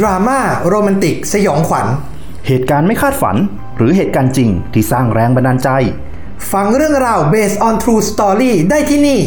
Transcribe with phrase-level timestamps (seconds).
[0.00, 1.86] ดราม่าโรแมนติก สยองขวัญ
[2.46, 3.36] เหตุการณ์ไม่คาดฝัน
[3.76, 5.68] หรือเหตุการณ์จริงที่สร้างแรงบันดาลใจ
[6.52, 9.20] ฟังเรื่องราว based on true story ได้ที่นี่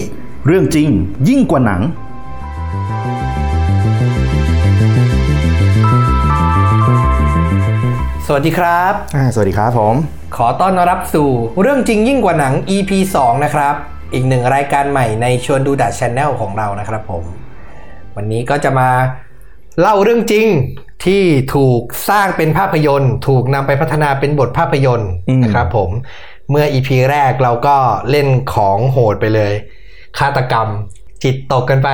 [0.45, 0.89] เรื่องจริง
[1.29, 1.81] ยิ่งกว่าหนัง
[8.25, 9.95] สวัสดีครับ อ่าสวัสดีครับผม
[10.35, 11.29] ขอต้อนรับสู่
[11.61, 12.91] เรื่องจริงยิ่งกว่าหนัง EP
[13.21, 13.75] 2 นะครับ
[14.13, 17.23] อีกหนึ่งรายการใหม่ในชวนดูดัชช n แนลของเรานะครับผม
[18.15, 18.89] วันนี้ก็จะมา
[19.79, 20.47] เล่าเรื่องจริง
[21.05, 21.23] ที่
[21.55, 25.11] ถูกสร้างเป็นภาพยนตร์ ถูกนำไปพัฒนาเป็นบทภาพยนตร์
[25.43, 25.89] นะครับผม
[26.49, 27.77] เมื่อ EP แรกเราก็
[28.09, 29.53] เล่นของโหดไปเลย
[30.17, 30.67] ฆาตกรรม
[31.23, 31.89] จิตตกกันไป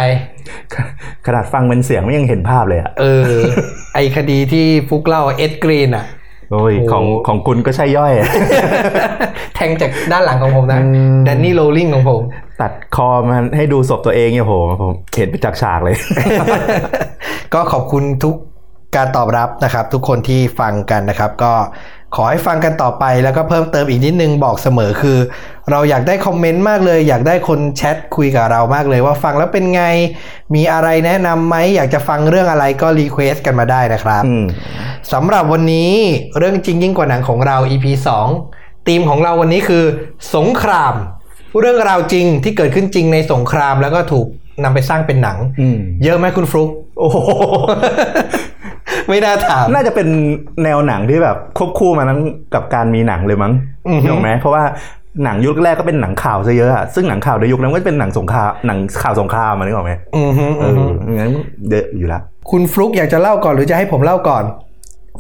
[1.26, 3.32] ขนาดฟังเป็นเสียงไม่ยังเห็นภาพเลยอะเออ
[3.96, 6.06] ไอคดีที่ฟุกเล่าเอ็ดกรีนอะ
[6.52, 8.30] โอ้ยโอ้ของของคุณก็ใช่ย่อยอะ
[9.56, 12.22] แทงจากด้านหลังของผมนะอืมแดนนี่โรลลิงของผม
[12.62, 15.96] ตัดคอมันให้ดูศพตัวเองเนี่ยโหผมเห็นไปจากฉากเลย
[17.54, 18.36] ก็ขอบคุณทุก
[18.96, 21.54] การตอบรับนะครับ ทุกคนที่ฟังกันนะครับ ก็
[22.16, 25.18] ขอให้ฟังกันต่อไปแล้วก็เพิ่มเติมอีกนิดนึงบอกเสมอคือ
[25.72, 29.84] เราอยากได้คอมเมนต์มากเลย อยากได้คนแชทคุยกับเรามากเลย ว่าฟังแล้วเป็นไง
[30.56, 34.44] มีอะไรแนะนำไหมอยากจะฟังเรื่องอะไรก็ request กันมาได้นะครับอืม
[35.14, 35.92] สำหรับวันนี้
[36.38, 37.86] เรื่องจริงยิ่งกว่าหนังของเรา EP
[38.40, 39.84] 2ธีมของเราวันนี้คือ
[40.36, 40.94] สงคราม
[41.60, 44.28] เรื่องราวจริงที่เกิดขึ้นจริงในสงครามแล้วก็ถูก
[44.64, 46.70] นำไปสร้างเป็นหนังอืมเยอะไหมคุณฟลุก
[47.00, 47.18] โอ้โห
[49.08, 50.08] ไม่น่าถาม น่าจะเป็น
[50.64, 52.22] แนวหนังที่แบบควบคู่มาทั้ง
[52.54, 53.54] กับการมีหนังเลยมั้ง
[53.88, 54.64] อือฮึถูกไหมเพราะว่า
[55.24, 60.84] หนังยุคแรกก็เป็นหนังข่าวซะเยอะอะซึ่งหนังข่าวในยุคนั้นก็เป็นหนังสงครามหนังข่าวสงครามมานึกออกไหมอือฮึเออืออฮึ
[61.20, 61.32] งั้น
[61.70, 64.44] เยอะอยู่แล้วคุณฟลุกอยากจะเล่าก่อนหรือจะให้ผมเล่าก่อน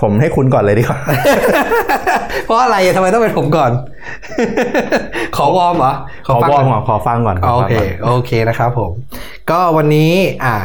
[0.02, 1.00] ผมให้คุณก่อนเลยดีกว่า
[2.46, 3.72] เพราะอะไรอะทำไมต้องเป็นผมก่อน
[5.38, 5.94] ขอวอร์มเหรอ
[6.28, 8.92] ขอฟังวอร์มก่นก่อขอฟังก่อน ขอฟังก่อน โอเค โอเคนะครับผม
[9.50, 10.12] ก็วันนี้
[10.44, 10.56] อะ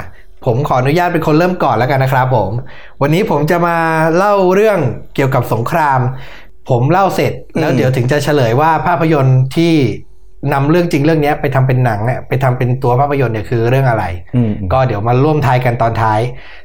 [0.46, 2.50] ผมขออนุญาตเป็นคนเริ่มก่อนแล้วกันนะครับผม
[3.02, 3.76] วันนี้ผมจะมา
[4.16, 4.78] เล่าเรื่อง
[5.14, 6.00] เกี่ยวกับสงคราม
[6.70, 9.74] ผมเล่าเสร็จแล้วเดี๋ยวถึงจะเฉลยว่าภาพยนตร์ที่
[10.52, 14.04] นำเรื่องจริงเรื่องเนี้ยไปทำเป็นหนังเนี่ยไปทำเป็นตัวภาพยนตร์เนี่ยคือเรื่องอะไร
[14.36, 16.20] อืมก็เดี๋ยวมาร่วมทายกันตอนท้าย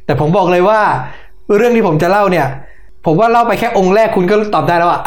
[0.05, 0.81] แต่ผมบอกเลยว่า
[1.57, 2.47] เรื่องที่ผมจะเล่าเนี่ย
[3.05, 5.01] ผมว่าเล่าไปแค่องค์แรกคุณก็ตอบได้แล้วอะ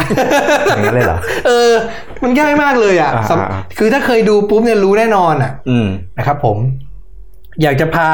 [0.69, 1.71] อย่างนั้นเลยเหรอเออ
[2.23, 5.87] มันง่ายมากเลยอะอ่าสำอ่าคือถ้าเคยดูปุ๊บเนี่ยรู้แน่นอนอะอืม
[6.19, 6.57] นะครับ ผม
[7.63, 8.11] อยากจะพา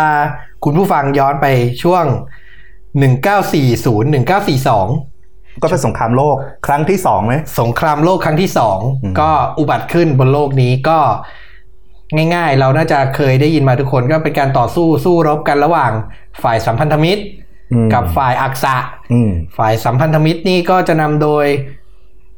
[0.64, 1.47] คุณผู้ฟังย้อนไป
[1.82, 2.04] ช่วง
[3.04, 4.04] 1940
[4.66, 10.98] 1942ก็เป็นสงครามโลกครั้งที่สองไหมสงครามโลกครั้งที่สองอืมก็อุบัติขึ้นบนโลกนี้ก็
[12.34, 15.93] ง่ายๆ เราน่าจะเคยได้ยินมาทุกคนก็เป็นการต่อสู้สู้รบกันระหว่าง
[16.43, 17.45] ฝ่ายสัมพันธมิตรอืม
[17.94, 18.75] กับฝ่ายอักษะ
[19.12, 21.47] อืมฝ่ายสัมพันธมิตรนี่ก็จะนำโดย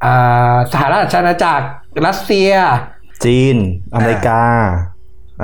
[0.04, 1.66] อ่าสหราชอาณาจักร
[2.06, 2.50] รัสเซีย
[3.24, 3.56] จีน
[3.94, 4.40] อเมริกา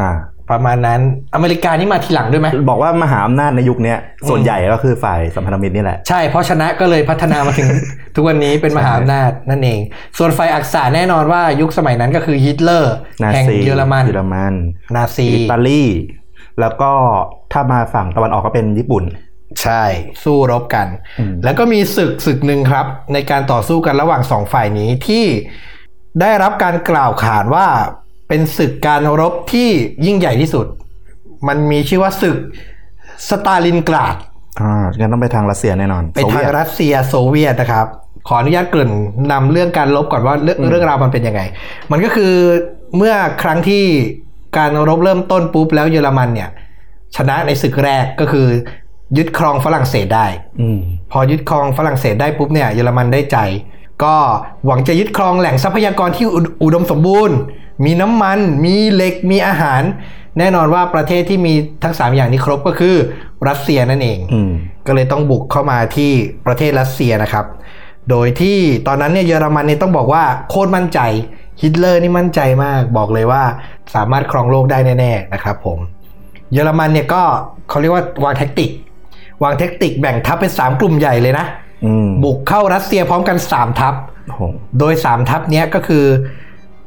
[0.00, 0.10] อ่า
[0.50, 1.00] ประมาณนั้น
[1.34, 7.68] อเมริกานี่มาทีหลังด้วยไหมบอกว่ามหาอำนาจในยุคเนี้ยส่วนใหญ่ก็คือฝ่ายสัมพันธมิตรนี่แหละ ใช่เพราะชนะก็เลยพัฒนามาถึง
[8.14, 9.80] ทุกวันนี้เป็นมหาอำนาจนั่นเอง
[10.18, 14.54] ส่วนฝ่ายอักษะแน่นอนว่ายุคสมัยนั้นก็คือฮิตเลอร์แห่งนาซีเยอรมันเยอรมัน
[14.94, 15.84] นาซีอิตาลี
[16.60, 16.92] แล้วก็
[17.52, 19.04] ถ้ามาฝั่งตะวันออกก็เป็นญี่ปุ่น
[19.62, 19.82] ใช่
[20.24, 20.86] สู้รบกัน
[21.18, 25.24] อืมแล้วก็มีศึกศึกหนึ่งครับ ในการต่อสู้กันระหว่างสองฝ่ายนี้ที่
[26.20, 27.66] ได้รับการกล่าวขานว่า
[28.28, 29.68] เป็นศึกการรบที่
[30.06, 30.66] ยิ่งใหญ่ที่สุด
[31.48, 32.36] มันมีชื่อว่าศึก
[33.28, 34.16] สตาลินกราด
[34.60, 37.86] อ่างั้นต้องไปทางรัสเซียแน่นอนเป็นทางโซวียตรัสเซียโซเวียตนะครับ
[38.28, 38.92] ขออนุญาตเกริ่น
[39.32, 41.40] นำเรื่องการรบก่อนว่าเรื่องเรื่องราวมันเป็นยังไง
[41.92, 42.32] มันก็คือ
[42.96, 43.84] เมื่อครั้งที่
[44.58, 46.50] การรบเริ่มต้นปุ๊บแล้วเยอรมันเนี่ย
[47.16, 48.46] ชนะในศึกแรกก็คือ
[49.16, 50.26] ยึดครองฝรั่งเศสได้
[50.60, 50.78] อืม
[51.12, 53.38] พอยึดครองฝรั่งเศสได้ปุ๊บเนี่ยเยอรมันได้ใจ
[54.04, 54.14] ก็
[54.66, 57.36] หวังจะยึดครองแหล่งทรัพยากรที่อุอุดมสมบูรณ์
[57.84, 59.82] มีน้ำมัน มีเหล็กมีอาหาร
[60.38, 62.94] แน่นอนว่าประเทศที่มีทั้ง 3 อย่างนี้ครบก็คือ
[63.48, 64.52] รัสเซียนั่นเองอืม
[64.86, 66.10] ก็เลยต้องบุกเข้ามาที่
[66.46, 67.46] ประเทศรัสเซียนะครับ
[68.10, 71.00] โดยที่ตอนนั้นเนี่ยเยอรมันเนี่ยต้องบอกว่าโคตรมั่นใจ
[71.60, 73.42] ฮิตเลอร์นี่มั่นใจมากบอกเลยว่า
[73.94, 75.78] สามารถครองโลกได้แน่ ๆ นะครับผม
[76.52, 77.22] เยอรมันเนี่ยก็
[77.68, 78.70] เขาเรียกว่าวางแท็กติก
[79.44, 81.46] วางแท็กติกแบ่งทัพเป็น3กลุ่มใหญ่เลยนะ
[81.84, 83.94] อืมบุกเข้ารัสเซียพร้อมกัน3ทัพ
[84.26, 84.40] โอ้โห
[84.78, 86.04] โดย3ทัพเนี้ยก็คือ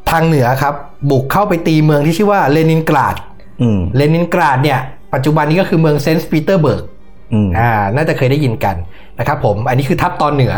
[0.10, 0.74] ทางเหนือครับ
[1.12, 3.16] บุกเข้าไปตีเมืองที่ชื่อว่าเลนินกราด
[3.62, 4.80] อืมเลนินกราดเนี่ย
[5.14, 6.84] ปัจจุบันนี้ก็คือเมืองเซนต์ปีเตอร์เบิร์ก
[7.34, 8.76] อืมอ่า น่าจะเคยได้ยินกัน
[9.20, 10.54] นะครับผม อันนี้คือทัพตอนเหนือ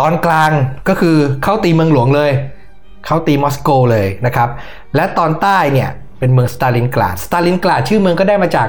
[0.00, 0.50] ตอนกลาง
[0.88, 2.30] ก็คือเข้าตีเมืองหลวงเลย
[3.06, 4.48] เข้าตีมอสโกเลยนะครับ
[4.96, 5.88] และตอนใต้เนี่ย
[6.18, 8.68] เป็นเมืองสตาลินกราด สตาลินกราดชื่อเมืองก็ได้มาจาก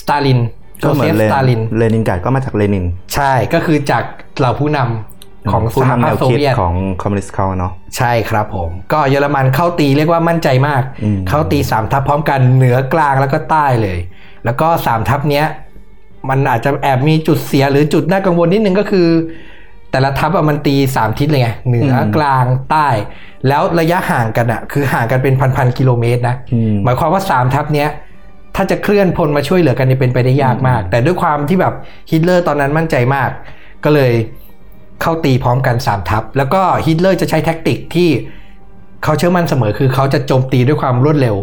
[0.00, 0.46] สตาลินโจ
[0.84, 2.84] ก็เหมืเซอนฟเลสตาลินเลนินกราดก็มาจากเลนิน
[3.14, 4.04] ใช่ก็คือจาก
[4.38, 13.98] เหล่าผู้นำของสผู้หนำแนภาพวโซคิดเวียตของคอมมิวนิสต์เขาเนาะใช่ครับผม ก็เยอรมันเข้าตีเรียกว่ามั่นใจมากอืมเข้าตีสามทัพพร้อมกันเหนือกลางแล้วก็ใต้เลย
[14.44, 15.46] แล้วก็สามทัพเนี้ย
[16.28, 19.08] มันอาจจะแอบมีจุดเสียหรือจุดน่ากังวลนิดนึงก็คือ
[19.90, 22.88] แต่ละทัพอะมันตีสามทิศเลยไงเหนืออืมกลางใต้
[23.48, 27.88] แล้วระยะห่างกันอะคือห่างกันเป็นพันๆกิโลเมตรนะอืมหมายความว่าสามทัพเนี้ย
[28.56, 31.74] ถ้าจะเคลื่อนพลมาช่วยเหลือกันเนี่ยเป็นไปได้ยากมาก แต่ด้วยความที่แบบ
[32.10, 33.30] ฮิตเลอร์ตอนนั้นมั่นใจมาก
[33.84, 34.12] ก็เลย
[35.02, 38.08] เข้าตีพร้อมกันสามทัพ แล้วก็ฮิตเลอร์จะใช้แท็กติกที่
[39.04, 41.36] เขาเชื่อมั่นเสมอคือเขาจะโจมตีด้วยความรวดเร็ว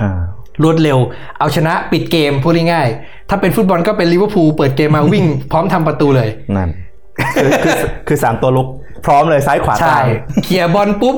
[0.00, 0.20] อ่า
[0.62, 0.98] รวดเร็ว
[1.38, 6.70] เอาชนะปิดเกมพูดง่ายๆถ้าเป็นฟุตบอลก็เป็นลิเวอร์พูลเปิดเกมมาวิ่ง พร้อมทำประตูเลยนั่น
[7.34, 7.74] คือคือ
[8.08, 8.68] คือสามตัวรุก
[9.06, 10.04] พร้อมเลยซ้ายขวาใช่กลาง
[10.44, 11.16] เคลียร์บอลปุ๊บ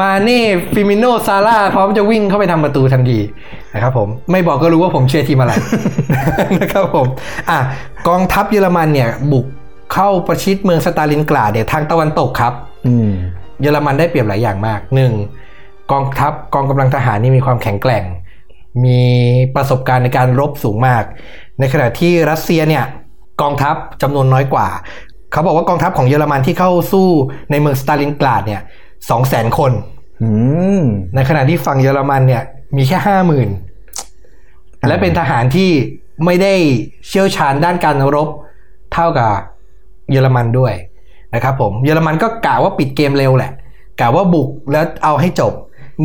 [0.00, 0.42] มาเน่
[0.74, 3.18] ฟีร์มิโนซาลาห์พร้อมจะวิ่งเข้าไปทำประตูทันที
[3.74, 5.52] นะครับผมไม่บอกก็รู้ว่าผมเชียร์ทีมอะไร
[6.58, 7.06] นะครับผม
[7.50, 7.58] อะ
[8.08, 9.46] กองทัพเยอรมันเนี่ยบุก
[9.92, 12.52] เข้าประชิดเมืองสตาลินกราดเนี่ยทางตะวันตกครับ
[12.86, 13.10] อืม
[13.60, 15.12] เยอรมันได้เปรียบหลายอย่างมากหนึ่ง
[15.92, 18.04] กองทัพกองกำลังทหารนี่มีความแข็งแกร่ง
[18.84, 19.00] มี
[19.54, 21.02] ประสบการณ์ในการรบสูงมาก
[21.60, 22.84] ในขณะที่รัสเซียเนี่ย
[23.42, 24.68] กองทัพจำนวนน้อยกว่า
[25.32, 27.08] เขาบอกว่ากองทัพของเยอรมันที่เข้าสู้
[27.50, 28.62] ในเมืองสตาลินกราดเนี่ย
[29.10, 29.72] สองแสนคน
[30.22, 30.28] อื
[30.80, 30.82] ม
[31.14, 32.42] ในขณะที่ฝั่งเยอรมันเนี่ย
[32.76, 33.48] มีแค่ห้าหมื่น
[34.86, 35.70] และเป็นทหารที่
[36.24, 36.54] ไม่ได้
[37.08, 38.28] เชี่ยวชาญด้านการรบ
[38.92, 39.32] เท่ากับ
[40.10, 40.74] เยอรมันด้วย
[41.34, 43.52] นะครับผมเยอรมันก็กล่าวว่าปิดเกมเร็วแหละ
[44.00, 45.52] กล่าวว่าบุกแล้วเอาให้จบ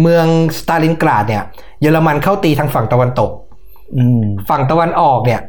[0.02, 0.26] เมือง
[0.58, 1.44] สตาลินกราดเนี่ย
[1.82, 3.32] เยอรมันเข้าตีทางฝั่งตะวันตก
[3.98, 5.42] อืมฝั่งตะวันออกเนี่ย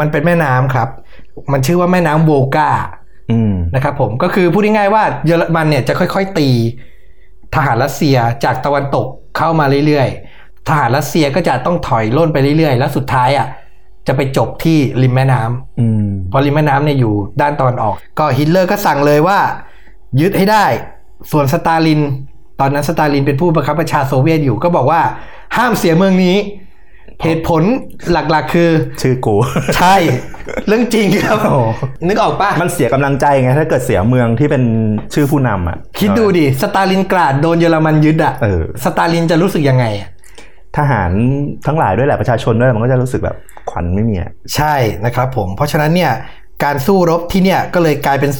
[0.00, 0.88] มันเป็นแม่น้ำครับ
[1.52, 3.01] มันชื่อว่าแม่น้ำโวกาอืม
[3.74, 6.48] นะครับผมก็คือพูดง่ายๆว่าเยอรมันเนี่ยจะค่อยๆตี
[7.54, 13.46] ทหารรัสเซียจากตะวันตกเข้ามาเรื่อยๆ ทหารรัสเซียก็จะต้องถอยร่นไปเรื่อยๆ แล้วสุดท้ายอะ
[14.06, 19.38] จะไปจบที่ริมแม่น้ำอืมเพราะริมแม่น้ำเนี่ยอยู่ด้านตะวันออก ก็ฮิตเลอร์ก็สั่งเลยว่า
[20.20, 20.66] ยึดให้ได้
[21.30, 22.00] ส่วนสตาลิน
[22.60, 25.00] ตอนนั้นสตาลินเป็นผู้บังคับบัญชาโซเวียตอยู่ก็บอกว่า
[25.56, 26.36] ห้ามเสียเมืองนี้
[27.24, 27.62] เหตุผล
[28.12, 28.70] หลักๆคือ
[29.00, 29.34] ชื่อกู
[29.76, 29.96] ใช่
[30.66, 31.58] เรื่องจริงครับโอ้
[32.06, 34.62] นึกออกปะมันเสียกำลังใจไง ถ้าเกิดเสียเมืองที่เป็น
[35.14, 40.08] ชื่อผู้นำอะ คิดดูดิ สตาลินกราดโดนเยอรมันยึดอะเออสตาลินจะรู้สึกยังไงอะ
[40.78, 41.10] ทหาร
[41.66, 43.36] ทั้งหลายด้วยแหละประชาชนด้วยมันก็จะรู้สึกแบบ
[43.70, 44.74] ขวัญไม่มีอะใช่
[45.04, 46.12] นะครับผม เพราะฉะนั้นเนี่ย
[46.64, 48.30] การสู้รบที่เนี่ยก็เลยกลายเป็น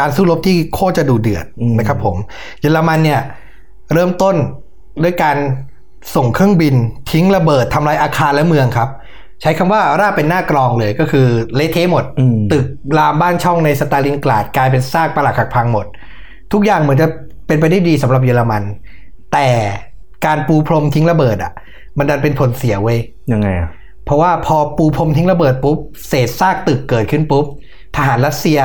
[0.00, 2.16] การสู้รบที่โคตรจะดูเดือดอืมนะครับผม
[2.60, 3.20] เยอรมันเนี่ย
[3.94, 4.36] เริ่มต้น
[5.02, 5.36] ด้วยการ
[6.14, 6.74] ส่งเครื่องบิน
[7.10, 8.88] ทิ้งระเบิดทำลายอาคารและเมืองครับ
[9.40, 12.66] ใช้คำว่าราบเป็นหน้ากรองเลยก็คือเละเทะหมดอืมตึก
[12.98, 15.86] รามบ้านช่องในสตาลินกราดกลายเป็นซากปรักหักพังหมด
[16.52, 17.08] ทุกอย่างเหมือนจะ
[17.46, 18.62] เป็นไปได้ดีสำหรับเยอรมัน
[19.32, 19.48] แต่
[20.26, 21.52] การปูพรมทิ้งระเบิดอะ
[21.98, 22.98] มันดันเป็นผลเสียเว้ย
[23.32, 23.68] ยังไงอะ
[24.04, 25.78] เพราะว่าพอปูพรมทิ้งระเบิดปุ๊บ
[26.08, 27.44] เศษซากตึกเกิดขึ้นปุ๊บ
[27.96, 28.60] ทหารรัสเซีย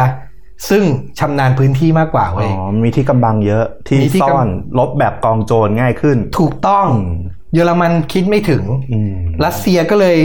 [0.69, 0.83] ซึ่ง
[1.19, 4.47] ชำนาญพื้นที่มากกว่าอ๋เว้ยอมีที่กำบังเยอะ ที่มีที่กำซ่อน
[4.79, 7.13] ลบแบบกองโจรง่ายขึ้น ถูกต้องอืม
[7.53, 9.13] เยอรมันคิดไม่ถึงอืม
[9.45, 10.17] รัสเซียก็เลย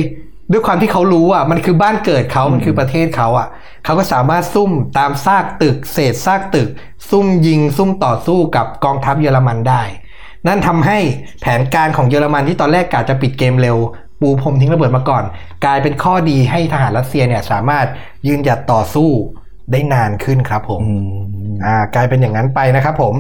[0.52, 3.48] ด้วยความที่เขารู้อะมันคือบ้านเกิดเขามันคือประเทศเขาอะ
[3.84, 6.68] เขาก็สามารถซุ่มตามซากตึก เศษซากตึก
[7.10, 9.82] ซุ่มยิง ซุ่มต่อสู้กับกองทัพเยอรมันได้
[10.46, 10.98] นั่นทำให้
[11.40, 13.76] แผนการของเยอรมันที่ตอนแรกกะจะปิดเกมเร็ว
[14.20, 15.24] ปูพรมทิ้งระเบิดมาก่อน
[15.64, 17.86] กลายเป็นข้อดีให้ทหารรัสเซียเนี่ยสามารถ
[18.26, 19.10] ยืนหยัดต่อสู้
[19.72, 20.94] ได้นานขึ้นครับผมอื
[21.50, 23.14] มอ่ากลายเป็นอย่างนั้นไปนะครับผม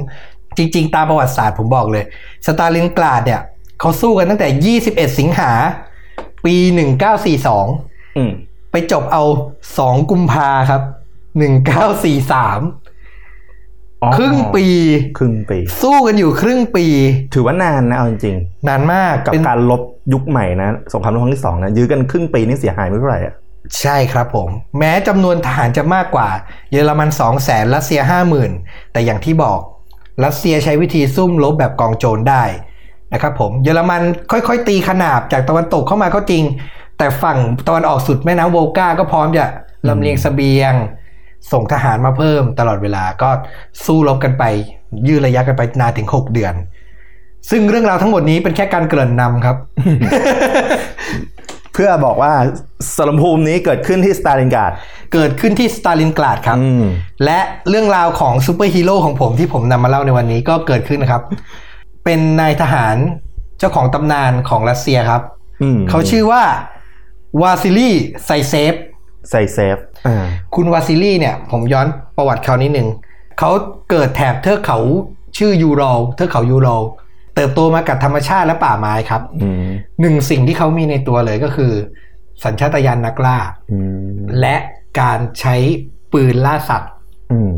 [0.56, 2.04] จริง ๆ ตามประวัติศาสตร์ผมบอกเลย
[2.46, 3.40] สตาลินกราดเนี่ย
[3.82, 5.52] เขาสู้กันตั้งแต่ 21 สิงหา
[6.44, 6.54] ปี
[7.36, 8.32] 1942อืม
[8.70, 9.22] ไปจบเอา
[9.72, 10.82] 2 กุมภาครับ
[11.62, 14.66] 1943อ๋อครึ่งปี
[15.18, 16.86] ครึ่งปี สู้กันอยู่ครึ่งปี
[17.34, 18.36] ถือว่านานนะเอาจริง
[18.68, 23.34] นานมากๆกับเป็นการลบยุคใหม่นะ สงครามโลกครั้งที่สองนะ ยื้อกันครึ่งปีนี่เสียหายไม่เท่าไหร่อะ
[23.80, 24.48] ใช่ครับผม
[24.78, 26.28] แม้จำนวนทหารจะมากกว่า
[26.72, 28.00] เยอรมัน2 0 0แสนรัสเซีย
[28.46, 29.60] 50,000 แต่อย่างที่บอก
[30.24, 32.44] รัสเซียใช้วิธีซุ่มลบแบบกองโจรได้
[33.12, 34.02] นะครับผมเยอรมัน
[34.32, 36.42] ค่อยๆ ตีขนาบจากตะวันตกเข้ามาก็จริง
[36.98, 39.46] แต่ฝั่งตะวันออกสุดแม่น้ำโวลกาก็พร้อมจะ
[39.88, 40.74] ลำเลียงเสบียง
[41.52, 43.30] ส่งทหารมาเพิ่มตลอดเวลาก็
[43.84, 44.44] สู้รบกันไป
[45.08, 46.54] ยืดระยะกันไปนานถึง 6 เดือน
[47.50, 49.56] ซึ่งเรื่องราวทั้งหมดนี้เป็นแค่การเกริ่นนำครับ
[51.72, 52.32] เพื่อบอกว่า
[52.96, 54.72] สมรภูมินี้เกิดขึ้นที่สตาลินกราด
[55.14, 56.84] เกิดขึ้นที่สตาลินกราดครับอืม
[57.24, 57.38] และ
[57.68, 61.22] เรื่องราวของซูเปอร์ฮีโร่ของผมที่ผมนำมาเล่าในวันนี้ก็เกิดขึ้นนะครับ
[62.04, 62.96] เป็นนายทหาร
[63.58, 65.22] เจ้าของตำนานของรัสเซียครับ
[65.62, 66.42] อืมเขาชื่อว่า
[67.42, 67.90] วาซิลี
[68.24, 68.74] ไซเซฟ
[69.30, 72.88] ไซเซฟอ่าคุณวาซิลีเนี่ย ผมย้อนประวัติเขานิดนึง
[73.38, 73.50] เขา
[73.90, 74.78] เกิดแถบเทือกเขา
[75.38, 75.82] ชื่อยูราล
[76.16, 76.68] เทือกเขายูราล
[77.34, 81.72] เติบโตมากับธรรมชาติและป่าไม้ครับอืมหนึ่งสิ่งที่เขามีในตัวเลยก็คือ
[82.44, 83.38] สัญชาตญาณนักล่า
[83.72, 83.78] อื
[84.16, 84.56] มและ
[85.00, 85.56] การใช้
[86.12, 86.92] ปืนล่าสัตว์
[87.32, 87.52] อืม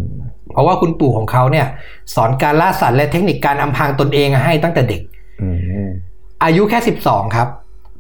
[0.55, 1.67] เพราะว่าคุณปู่ของเขาเนี่ย
[2.15, 5.03] สอนการล่าสัตว์และเทคนิคการอำพรางตนเองให้ตั้งแต่เด็ก
[5.43, 5.49] อื
[5.87, 5.89] ม
[6.45, 7.49] อายุแค่ 12 ครับ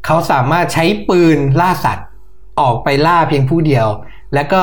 [0.07, 2.07] เขาสามารถใช้ปืนล่าสัตว์
[2.61, 3.89] ออกไปล่าเพียงผู้เดียว
[4.35, 4.63] แล้วก็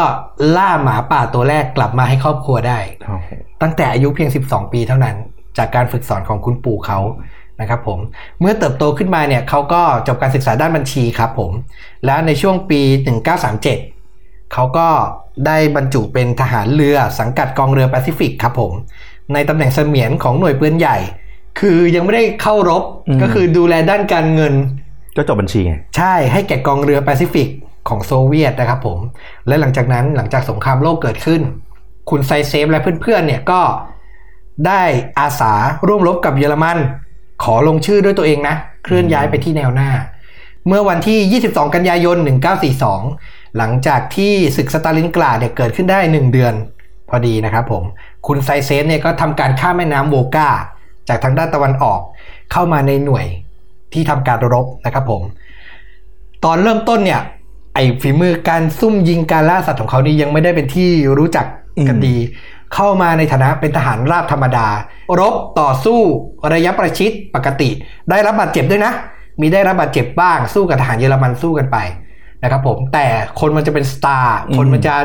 [0.57, 3.29] ล่าหมาป่าตัวแรกกลับมาให้ครอบครัวได้โอ้โห
[3.61, 5.15] ตั้งแต่อายุเพียง 12 ปีเท่านั้น
[5.57, 6.99] จากการฝึกสอนของคุณปู่เขา
[7.61, 7.99] นะครับผม
[8.39, 11.51] เมื่อเติบโตขึ้นมาเนี่ยเขาก็จบการศึกษาด้านบัญชีครับผม
[12.05, 12.81] แล้วในช่วงปี
[13.67, 14.87] 1937 เขาก็
[15.45, 18.71] ได้บรรจุเป็นทหารเรือสังกัดกองเรือแปซิฟิกครับผม
[19.33, 20.97] ในตำแหน่งเสมียนของหน่วยปืนใหญ่
[21.59, 22.83] คือยังไม่ได้เข้ารบ
[23.21, 24.53] ก็คือดูแลด้านการเงิน
[25.17, 27.47] ก็จบบัญชีไง ใช่ให้แก่กองเรือแปซิฟิก
[27.89, 28.99] ของโซเวียตนะครับผม
[29.47, 31.41] และหลังจากนั้นหลังจากสงครามโลกเกิดขึ้น
[32.09, 33.61] คุณไซเซฟและเพื่อนๆเนี่ยก็
[34.67, 34.83] ได้
[35.19, 35.53] อาสา
[35.87, 36.77] ร่วมรบกับเยอรมัน
[37.43, 39.89] ขอลงชื่อด้วยตัวเองนะ เคลื่อนย้ายไปที่แนวหน้า
[40.67, 42.17] เมื่อวันที่ 22 กันยายน
[42.91, 46.53] 1942 หลังจากที่ศึกสตาลินกราดเนี่ยเกิดขึ้นได้ 1 เดือน
[47.09, 47.83] พอดีนะครับผม
[48.27, 50.49] คุณไซเซฟเนี่ยก็ทำการข้ามแม่น้ำโวลกา
[51.07, 51.99] จากทางด้านตะวันออก
[52.51, 53.25] เข้ามาในหน่วย
[53.93, 55.21] ที่ทำการรบนะครับผม
[56.43, 57.21] ตอนเริ่มต้นเนี่ย
[57.73, 61.45] ไอ้ฝีมือการซุ่มยิงการล่าสัตว์ของเขานี่ยังไม่ได้เป็นที่รู้จัก
[61.87, 62.15] กันดี
[62.73, 64.67] เข้ามาในฐานะเป็นทหารราบธรรมดา
[65.19, 65.99] รบต่อสู้
[66.53, 67.69] ระยะประชิดปกติ
[68.09, 68.93] ได้รับบาดเจ็บด้วยนะ
[69.41, 71.77] มีได้รับบาดเจ็บบ้างสู้กับทหารเยอรมันสู้กันไป
[72.43, 73.07] นะครับผมแต่
[73.39, 74.95] คนมันจะเป็นสตาร์คนมันจะ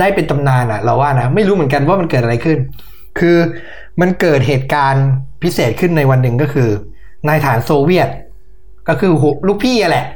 [0.00, 2.58] ได้เป็นตำนานอะเราว่านะไม่รู้เหมือนกันว่ามันเกิดอะไรขึ้น
[3.18, 3.36] คือ
[4.00, 5.06] มันเกิดเหตุการณ์
[5.42, 6.68] พิเศษขึ้นในวันหนึ่งก็คือ
[7.28, 8.08] นายทหารโซเวียต
[8.88, 10.06] ก็คือหัวลูกพี่อะแหละ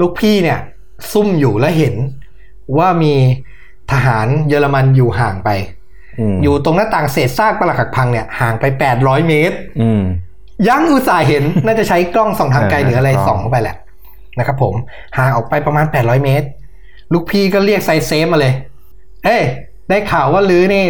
[0.00, 0.58] ลูกพี่เนี่ย
[1.12, 1.94] ซุ่มอยู่แล้วเห็น
[2.78, 3.14] ว่ามี
[3.92, 5.50] ทหารเยอรมันอยู่ห่างไป
[6.20, 8.64] อืมอยู่ตรงหน้าต่างเศษซากปรักหักพังเนี่ยห่างไป
[8.96, 10.02] 800เมตรอืม
[10.68, 13.76] ยังอุตส่าห์เห็นน่าจะใช้กล้องส่องทางไกลเออหรืออะไรกล้องส่องเข้าไปแหละ
[14.38, 14.74] นะครับผม
[15.18, 16.46] ห่างออกไปประมาณ 800 เมตร
[17.12, 18.54] ลูกพี่ก็เรียกไซเซฟมาเลย
[19.24, 19.42] เอ้ย
[19.88, 20.84] ได้ข่าวว่าลือนี่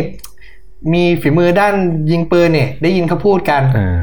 [0.92, 1.74] มีฝีมือด้าน
[2.10, 3.96] ยิงปืนเนี่ย ได้ยินเขาพูดกันเออ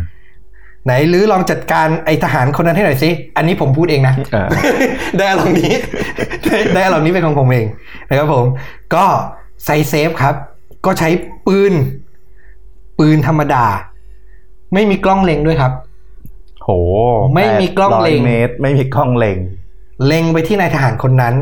[0.86, 4.48] ไหนลือลองจัดการไอทหารคนนั้นให้หน่อยสิ อันนี้ผมพูดเองนะเออ
[5.17, 5.74] ได้อารมณ์นี้
[6.43, 7.65] ได้ได้อารมณ์นี้เป็นของผมเอง
[8.10, 8.46] นะครับผม
[8.96, 9.05] ก็
[9.63, 10.36] ไซเซฟครับ
[10.86, 11.10] ก็ใช้
[11.48, 11.74] ปืน
[13.00, 13.65] ปืนธรรมดา
[14.74, 15.72] ไม่มีกล้องเล็งด้วยครับ
[16.63, 16.70] โห
[17.36, 19.38] ไม่มีกล้องเล็ง800เมตร ไม่มีกล้องเล็ง
[20.06, 21.36] เล็งไปที่นายทหารคนนั้น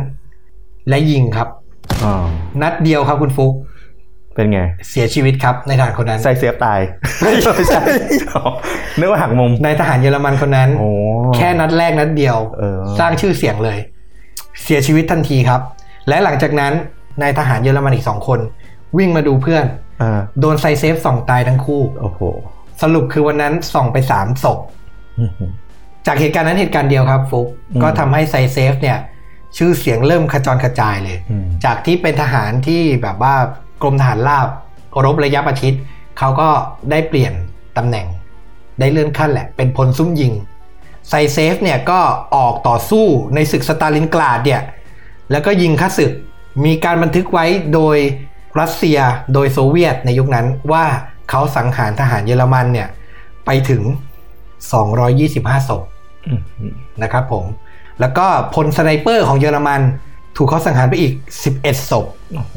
[0.89, 1.47] และยิงครับ
[2.03, 2.13] อ๋อ
[2.61, 3.53] นัดเดียวครับคุณฟุก
[4.35, 4.59] เป็นไง
[4.89, 6.79] เสียชีวิตครับนายทหารคนนั้นไซเซฟตาย
[7.21, 7.79] ไม่ใช่
[8.99, 10.89] นึกว่าหักมุมนายทหารเยอรมันคนนั้นโอ้
[11.35, 13.77] แค่นัดแรกนัดเดียวเออสร้างชื่อเสียงเลย
[14.63, 15.61] เสียชีวิตทันทีครับ
[16.07, 16.73] และหลังจากนั้น
[17.21, 18.39] นายทหารเยอรมันอีกสองคน
[18.97, 19.65] วิ่งมาดูเพื่อน
[20.01, 22.21] อ่าโดนไซเซฟส่องตายทั้งคู่ โอ้โห
[22.81, 24.59] สรุปคือวันนั้นส่องไปสามศพ
[25.19, 25.51] อื้อหือ
[26.07, 28.97] จากเหตุการณ์นั้นเหตุการณ์เดียวครับฟุกอืมก็ทำให้ไซเซฟเนี่ย
[29.57, 33.35] ชื่อเสียงเริ่มขจรกระจายเลยอืมจากที่เป็นทหารที่แบบว่า
[33.81, 34.47] กรมทหารราบ
[35.05, 35.73] รบระยะประชิด
[36.17, 36.49] เขาก็
[36.91, 37.33] ได้เปลี่ยน
[37.77, 38.07] ตำแหน่ง
[38.79, 40.33] ได้เลื่อนขั้นแหละ เป็นพลซุ่มยิง
[41.09, 41.99] ไซเซฟเนี่ยก็
[42.35, 44.61] ออกต่อสู้ในศึกสตาลินกราดเนี่ย
[45.31, 46.11] แล้วก็ยิงข้าศึก
[46.65, 47.97] มีการบันทึกไว้โดย
[48.59, 48.99] รัสเซีย
[49.33, 50.85] โดยโซเวียตในยุคนั้นว่า
[51.31, 52.87] เขาสังหารทหารเยอรมันเนี่ย
[53.45, 53.81] ไปถึง
[54.95, 55.81] 225ศพ
[56.27, 56.73] อื้อหือ
[57.03, 57.45] นะครับผม
[57.99, 59.81] แล้วก็พลสไนเปอร์ของเยอรมัน
[60.37, 61.13] ถูกเขาสังหารไปอีก
[61.51, 62.53] 11ศพโอ้โห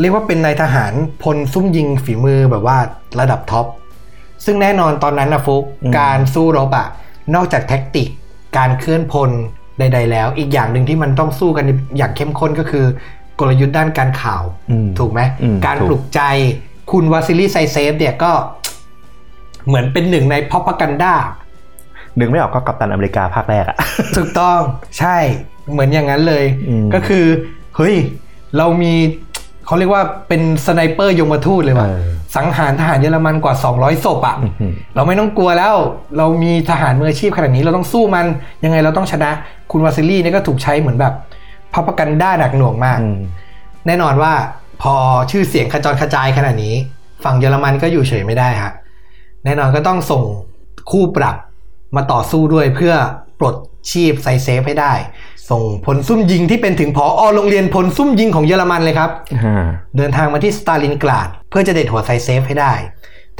[0.00, 2.78] เรียกว่าเป็นนายทหารพลซุ่มยิงฝีมือแบบว่า
[3.20, 3.66] ระดับท็อป
[4.44, 5.64] ซึ่งแน่นอนตอนนั้นนะฟุก
[5.98, 6.88] การสู้รบอะ
[7.34, 8.08] นอกจากแท็กติก
[8.56, 9.30] การเคลื่อนพล
[9.78, 11.64] ใด ๆ แล้ว อีกอย่างหนึ่งที่มันต้องสู้กัน
[11.96, 12.84] อย่างเข้มข้นก็คือ
[13.40, 16.20] กลยุทธ์ด้านการข่าวอืมถูกไหมอืมการถูกปลุกใจ
[16.90, 18.32] คุณวาซิลีไซเซฟเนี่ยก็
[19.66, 21.14] เหมือนเป็นหนึ่งในพ o พกันดา
[22.18, 23.76] นึกไม่ออกก็กัปตันอเมริกาภาคแรกอะ
[24.16, 24.60] ถูกต้อง
[24.98, 25.16] ใช่
[25.72, 27.24] เหมือนอย่างนั้นเลยอืมก็คือ
[27.76, 27.94] เฮ้ย
[28.56, 28.94] เรามี
[29.66, 32.02] เขาเรียกว่าเป็นสไนเปอร์ยมทูตเลยว่ะเออ
[32.36, 35.74] สังหารทหารเยอรมันกว่า 200ศพอะอื้อหือเราไม่ต้องกลัวแล้ว
[36.16, 38.26] เรามีทหารมืออาชีพขนาดนี้เราต้องสู้มัน
[38.64, 39.30] ยังไงเราต้องชนะ
[39.70, 41.14] คุณวาซิลี่เนี่ยก็ถูกใช้เหมือนแบบ
[41.72, 43.18] propaganda หนักหน่วงมากอืม
[43.86, 44.32] แน่นอนว่า
[44.82, 44.94] พอ
[45.30, 46.74] ชื่อเสียงขจรกระจายขนาดนี้
[47.24, 48.72] ฝั่งเยอรมันก็อยู่เฉยไม่ได้ฮะ
[49.44, 50.22] แน่นอนก็ต้องส่ง
[50.90, 51.36] คู่ปรับ
[51.96, 52.94] มาต่อสู้ด้วยเพื่อ
[53.40, 53.56] ปลด
[53.90, 54.92] ชีพไซเซฟให้ได้
[55.50, 59.10] ส่งพลซุ่มยิงที่เป็นถึงผอโรงเรียนพลซุ่มยิงของเยอรมันเลยครับ
[59.44, 59.66] อ่า
[59.96, 62.72] เดินทางมาที่สตาลินกราด เพื่อจะเด็ดหัวไซเซฟให้ได้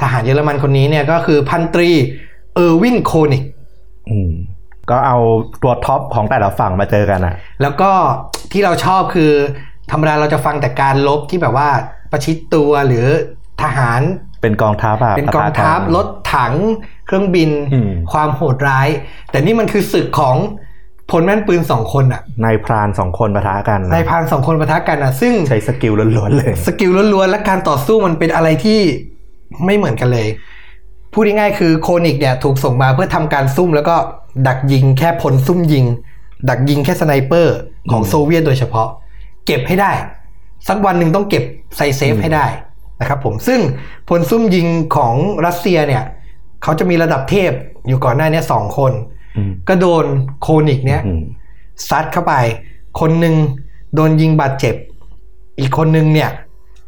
[0.01, 1.89] ทหารเยอรมันคนนี้เนี่ยก็คือพันตรี
[2.55, 3.43] เออร์วินโคนิก
[4.09, 4.31] อืม
[4.89, 5.17] ก็เอา
[5.63, 7.91] ตัวท็อปของแต่ละฝั่งมาเจอกันอะแล้วก็
[8.51, 9.31] ที่เราชอบคือ
[9.91, 11.69] ธรรมดาเราจะฟังแต่การรบที่แบบว่า
[12.11, 13.05] ประชิดตัวหรือ
[13.61, 14.01] ทหาร
[14.41, 16.53] เป็นกองทัพอะเป็นกองทัพปะทะกันรถถัง
[17.07, 18.87] เครื่องบินอืมความโหดร้าย
[19.31, 20.35] แต่นี่มันคือศึกของ
[21.11, 28.79] พลแม่นปืนสองคนอะนายพรานสองคนปะทะกันนะนายพรานสองคนปะทะกันอะซึ่งใช้ skill ล้วนๆเลย skill ล้วนๆและการต่อสู้มันเป็นอะไรที่
[29.65, 30.27] ไม่เหมือนกันเลย
[31.13, 33.95] พูดง่ายๆคือโคนิกเนี่ยถูกส่งมาเพื่อทำการซุ่มแล้วก็
[34.47, 35.85] ดักยิงแค่พลซุ่มยิง
[36.49, 37.57] ดักยิงแค่สไนเปอร์
[37.91, 38.89] ของอืมโซเวียตโดยเฉพาะ
[39.49, 39.91] เก็บให้ได้
[40.67, 41.43] สักวันหนึ่งต้องเก็บ
[41.75, 42.45] ไซเซฟให้ได้
[42.99, 43.59] นะครับผมซึ่ง
[44.09, 45.15] พลซุ่มยิงของ
[45.45, 46.03] รัสเซียเนี่ย
[46.63, 47.51] เขาจะมีระดับเทพ
[47.87, 48.91] อยู่ก่อนหน้าเนี้สองคน
[49.37, 50.05] อืมก็โดน
[50.41, 51.23] โคนิกเนี่ยอืม
[51.89, 52.33] ซัดเข้าไป
[52.99, 53.35] คนหนึ่ง
[53.95, 54.75] โดนยิงบาดเจ็บ
[55.59, 56.29] อีกคนหนึ่งเนี่ย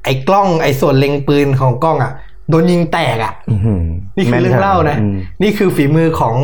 [0.03, 2.11] ไอ้กล้องไอ้ส่วนเล็งปืนของกล้องอะ
[2.49, 3.83] โดนยิงแตกอะอื้อหือ
[4.17, 6.35] นี่คือเรื่องเล่านะอืมนี่คือฝีมือของ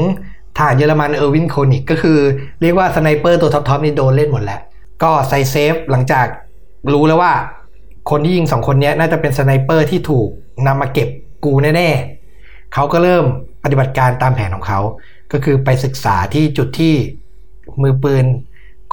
[0.57, 2.17] ทหารเยอรมันเออร์วินโคนิกก็คือ
[2.61, 4.61] เรียกว่าสไนเปอร์ตัวท็อปๆนี่โดนเล่นหมดแล้ว
[5.03, 6.25] ก็ไซเซฟหลังจาก
[6.93, 7.33] รู้แล้วว่า
[8.09, 10.27] คนที่ยิงสองคนนี้น่าจะเป็นสไนเปอร์ที่ถูก
[10.67, 11.09] นำมาเก็บ
[11.45, 13.25] กูแน่ๆเขาก็เริ่ม
[13.63, 14.79] ปฏิบัติการตามแผนของเขา
[15.31, 16.93] ก็คือไปศึกษาที่จุดที่
[17.81, 18.25] มือปืน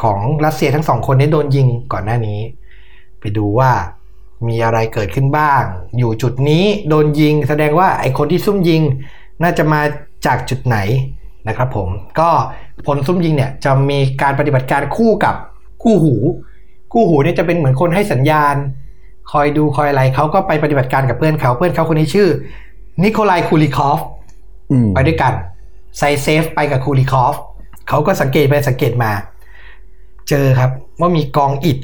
[0.03, 2.41] ของรัสเซียทั้งสองคนนี้โดนยิงก่อนหน้านี้
[3.21, 3.73] ไปดูว่า
[4.49, 5.63] มีอะไรเกิดขึ้นบ้าง
[5.99, 8.83] อยู่จุดนี้โดนยิง แสดงว่าไอคนที่ซุ่มยิง
[9.43, 9.81] น่าจะมา
[10.27, 10.77] จากจุดไหน
[11.49, 11.89] นะครับผม
[12.21, 12.31] ก็
[12.87, 15.35] ผลซุ่มยิงเนี่ยจะมีการปฏิบัติการคู่กับ
[15.85, 16.15] คู่หู
[16.93, 18.57] คู่หูเนี่ยจะเป็นเหมือนคนให้สัญญาณ
[19.33, 22.29] คอยดูคอยอะไรเขาก็ไปปฏิบัติการกับเพื่อนเขาเพื่อนเขาคนนี้ชื่อ
[23.03, 24.01] นิโคลายคูลิคอฟ
[24.71, 25.33] อืมไปด้วยกัน
[25.99, 27.35] ไซเซฟไปกับคูลิคอฟ
[27.89, 29.13] เขาก็สังเกตไปสังเกตมา
[30.29, 31.79] เจอครับว่ามีกองอิฐ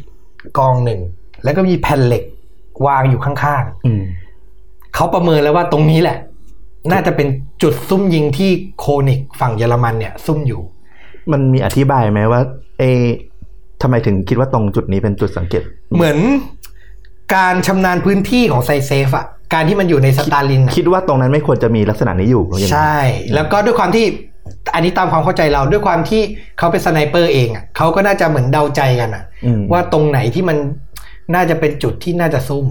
[0.58, 1.00] กองหนึ่ง
[1.44, 2.24] แล้วก็มีแผ่นเหล็ก
[2.86, 6.18] วางอยู่ข้างอืมๆเขาประเมินแล้วว่าตรงนี้แหละ
[6.92, 7.28] น่าจะเป็น
[7.62, 10.62] จุดซุ่มยิงที่โคนิกฝั่งเยอรมันเนี่ย ซุ่มอยู่
[11.32, 12.40] มันมีอธิบายไหมว่า
[12.78, 13.06] เอะ
[13.82, 15.62] ทำไมถึงคิดว่าตรงจุดนี้เป็นจุดสังเกต
[15.94, 16.18] เหมือน
[17.34, 22.98] การชำนาญพื้นที่ของไซเซฟอะการที่มันอยู่ในสตาลินอะคิดว่าตรงนั้นไม่ควรจะมีลักษณะนี้อยู่หรือยังไงใช่
[23.34, 24.06] แล้วก็ด้วยความที่
[24.74, 26.22] อันนี้ตามความเข้าใจเราด้วยความที่
[26.58, 30.56] เขาเป็นสไนเปอร์เองอะเขาก็น่าจะเหมือนเดาใจกันอะอืมว่าตรงไหนที่มัน
[31.34, 32.66] น่าจะเป็นจุดที่น่าจะซุ่ม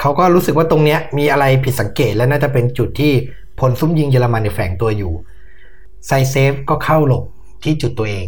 [0.00, 3.12] เขาก็รู้สึกว่าตรงเนี้ยมีอะไรผิดสังเกตและน่าจะเป็นจุดที่
[3.58, 5.12] พลซุ่มยิงเยอรมันเนี่ยแฝงตัวอยู่
[6.06, 7.24] ไซเซฟก็เข้าหลบ
[7.64, 8.26] ที่จุดตัวเอง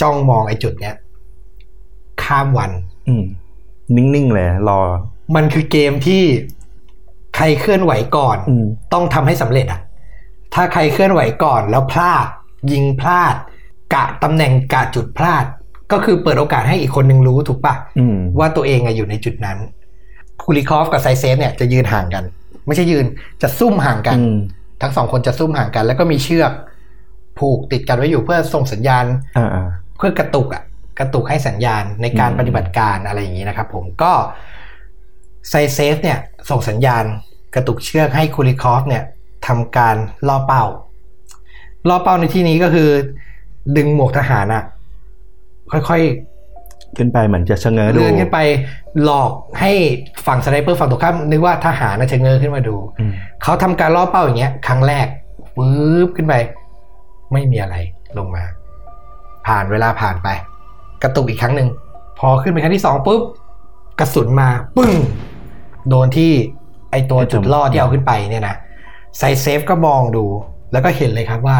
[0.00, 0.94] จ้องมองไอ้จุดเนี้ย
[2.24, 2.70] ข้ามวัน
[3.08, 3.24] อืม
[3.96, 4.80] นิ่งๆเลยรอ
[5.36, 6.22] มันคือเกมที่
[7.36, 9.80] ใครเคลื่อนไหวก่อนอืมต้องทำให้สำเร็จอะ
[10.54, 12.26] ถ้าใครเคลื่อนไหวก่อนแล้วพลาด
[12.72, 13.34] ยิงพลาด
[13.94, 15.44] กะตำแหน่งกะจุดพลาด
[15.92, 19.58] ก็คือเปิดโอกาสให้อีกคนนึงรู้ถูกปะอืมว่าตัวเองอะอยู่ในจุดนั้น
[20.42, 22.24] คูลิคอฟกับไซเซฟเนี่ยจะยืนห่างกัน
[22.66, 23.06] ไม่ใช่ยืน
[23.42, 24.36] จะซุ่มห่างกันอืม
[24.82, 26.52] ทั้งสองคนจะซุ่มห่างกัน แล้วก็มีเชือก
[27.38, 29.04] ผูกติดกันไว้อยู่เพื่อส่งสัญญาณ
[29.36, 30.62] อ่าอ่าเพื่อกระตุกอะ
[30.98, 34.12] กระตุกให้สัญญาณในการอืมปฏิบัติการอะไรอย่างนี้นะครับผมก็
[35.48, 36.18] ไซเซฟเนี่ย
[36.50, 37.04] ส่งสัญญาณ
[37.54, 39.02] กระตุกเชือกให้คูลิคอฟเนี่ย
[39.46, 39.96] ทำการ
[40.28, 40.64] ล่อเป้า
[41.88, 42.88] ล่อเป้าในที่นี้ก็คือ
[43.76, 44.64] ดึงหมวกทหารอะ
[45.72, 46.02] ค่อย
[46.96, 48.40] ขึ้นไปเหมือนจะชะเง้อๆดูเลื่อนขึ้นไป
[49.04, 49.30] หลอก
[49.60, 49.72] ให้
[50.26, 55.06] ฝั่งสไนเปอร์ฝั่งตรงข้ามนึกว่าทหารน่ะจะเงยขึ้นมาดูอืมเขาทำการล่อเป้าอย่างเงี้ย ครั้งแรก
[55.56, 56.34] ปื๊บขึ้นไป
[57.32, 57.76] ไม่มีอะไร
[58.18, 58.44] ลงมา
[59.46, 60.28] ผ่านเวลาผ่านไป
[61.02, 61.68] กระตุกอีกครั้งหนึ่ง
[62.18, 63.22] พอขึ้นไปครั้งที่สองปุ๊บ
[64.00, 64.92] กระสุนมาปึ้ง
[65.88, 66.32] โดนที่
[66.90, 68.56] ไอตัวจุดล่อที่เอาขึ้นไปเนี่ยนะ
[69.18, 70.24] ไซเซฟก็มองดู
[70.72, 71.58] แล้วก็เห็นเลยครับว่า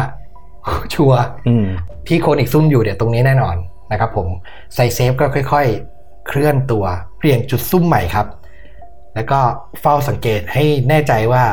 [0.93, 1.67] ชัวร์อืม
[2.07, 3.55] ที่โคนิกซุ่มอยู่เดี๋ยวตรงนี้แน่นอน
[3.91, 4.27] นะครับผม
[4.73, 5.65] ไซเซฟก็ค่อย
[5.97, 6.85] ๆ เคลื่อนตัว
[7.17, 8.27] เปลี่ยนจุดซุ่มใหม่ครับ
[9.15, 9.39] แล้วก็
[9.81, 11.43] เฝ้าสังเกตให้แน่ใจว่า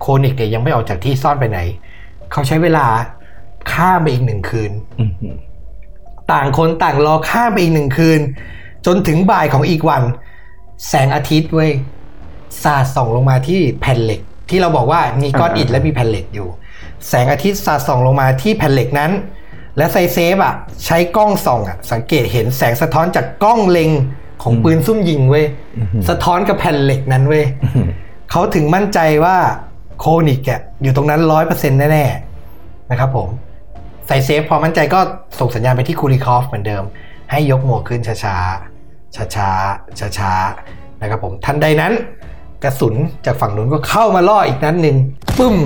[0.00, 1.58] โคนิกเนี่ยยังไม่ออกจากที่ซ่อนไปไหน
[2.32, 2.86] เขาใช้เวลา
[3.72, 5.36] ข้ามไปอีกหนึ่งคืนอืม
[6.32, 8.20] ต่างคนต่างรอข้ามไปอีกหนึ่งคืน
[8.86, 10.02] จนถึงบ่ายของอีกวัน
[10.88, 11.70] แสงอาทิตย์เว้ย
[12.62, 16.48] สาดส่องลงมาที่แผ่นเหล็ก ที่เราบอกว่ามีก้อนอิฐและมีแผ่นเหล็กอยู่
[17.08, 19.12] แสงอาทิตย์สาดส่องลงมาที่แผ่นเหล็กนั้น
[19.76, 23.90] และไซเซฟอะ ใช้กล้องส่องอะ สังเกตเห็นแสงสะท้อนจากกล้องเล็ง
[24.42, 25.46] ของปืนซุ่มยิงเว้ย
[26.08, 27.86] สะท้อนกับแผ่นเหล็กนั้นเว้ยอืม
[28.30, 29.36] เขาถึงมั่นใจว่า
[29.98, 33.28] โคนิกอะอยู่ตรงนั้นร้อยเปอร์เซ็นต์แน่ๆนะครับผม
[34.08, 35.00] ใส่เซฟพอมั่นใจก็
[35.38, 36.84] ส่งสัญญาณไปที่คูริคอฟเหมือนเดิม
[37.30, 41.92] ให้ยกหมวกขึ้นช้าๆช้าๆช้าๆนะครับผมทันใดนั้น
[42.64, 42.94] กระสุน
[43.26, 44.96] จากฝั่งนู้นก็เข้ามาล่ออีกนัดหนึ่ง
[45.38, 45.56] ปึ้ม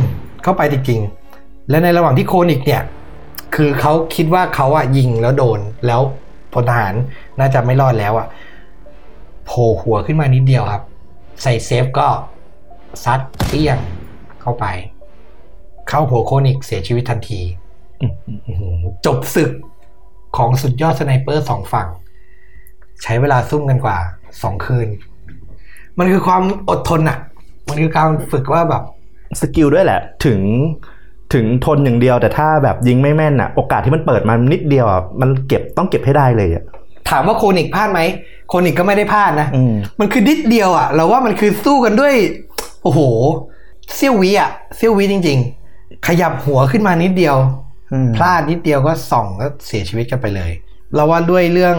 [0.42, 2.82] เข้าไปจริงๆและในระหว่างที่โคนิกเนี่ย
[3.54, 6.00] คือเขาคิดว่าเขาอะยิงแล้วโดนแล้ว
[6.52, 6.94] พลทหาร
[7.38, 8.26] น่าจะไม่รอดแล้วอะ
[9.46, 10.82] โผล่หัวขึ้นมานิดเดียวครับ
[11.42, 12.06] ไซเซฟก็
[13.04, 13.78] ซัดเปี้ยง
[14.42, 14.64] เข้าไป
[15.88, 17.40] เข้าหัวโคนิกเสียชีวิตทันที
[19.06, 19.50] จบศึก
[20.36, 21.88] ของสุดยอดสไนเปอร์สองฝั่ง
[23.02, 23.96] ใช้เวลาซุ่มกันกว่า
[24.42, 24.88] สองคืน
[25.98, 27.18] มันคือความอดทนอะ
[27.68, 28.82] มันคือการฝึกว่าแบบ
[29.40, 30.40] skill ด้วยแหละ ถึง
[31.34, 36.64] ถึงทนอย่างเดียวแต่ถ้าแบบยิงไม่แม่นอะโอกาสที่มันเปิดมานิดเดียวอะมันเก็บต้องเก็บให้ได้เลยอะ
[37.10, 38.00] ถามว่าโคนิกพลาดไหม
[38.48, 42.14] โคนิกก็ไม่ได้พลาดนะอืมมันคือนิดเดียวอะเราว่ามันคือสู้กันด้วย
[42.82, 43.00] โอ้โห
[43.94, 45.38] เสี้ยววิอะเสี้ยววิจริง
[45.72, 47.61] ๆ ขยับหัวขึ้นมานิดเดียวอืม
[48.16, 50.52] พลาดนิดเดียวก็ส่องก็เสียชีวิตกันไปเลย
[50.94, 51.76] เราว่าด้วยเรื่อง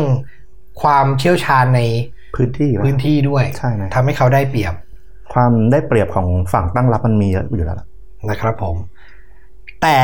[0.81, 1.81] ความเชี่ยวชาญใน
[2.35, 4.73] พื้นที่ปะพื้นที่ด้วยใช่ไหมทำให้เขาได้เปรียบ
[5.33, 7.87] ความได้เปรียบของฝั่งตั้งรับมันมีเยอะอยู่แล้วล่ะ
[8.29, 8.75] นะครับผม
[9.81, 9.97] แต่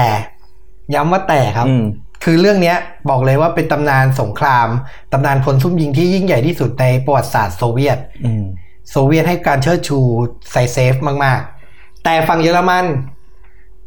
[0.96, 1.86] ย้ำว่าแต่ครับอืม
[2.24, 2.78] คือเรื่องเนี้ย
[3.10, 4.68] บอกเลยว่าเป็นตำนานสงคราม
[5.14, 8.44] ตำนานพลซุ่มยิงที่ยิ่งใหญ่ที่สุดในประวัติศาสตร์โซเวียตอืม
[8.92, 10.00] โซเวียตให้การเชิดชู
[10.52, 10.94] ไซเซฟ
[11.24, 11.40] มาก
[11.72, 12.86] ๆ แต่ฝั่งเยอรมัน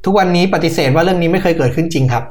[0.04, 2.24] ทุกวันนี้ปฏิเสธว่าเรื่องนี้ไม่เคยเกิดขึ้นจริงครับ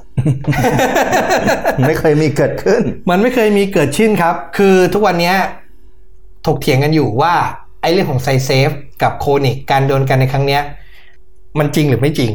[1.88, 5.36] ไม่เคยมีเกิดขึ้น มันไม่เคยมีเกิดขึ้นครับ คือทุกวันเนี้ย
[6.47, 7.34] ถกเถียงกันอยู่ว่า
[7.81, 8.69] ไอ้เรื่องของไซเซฟ
[9.03, 10.62] กับโคนิกการโดนกันในครั้งเนี้ย
[11.60, 12.31] มันจริงหรือไม่จริง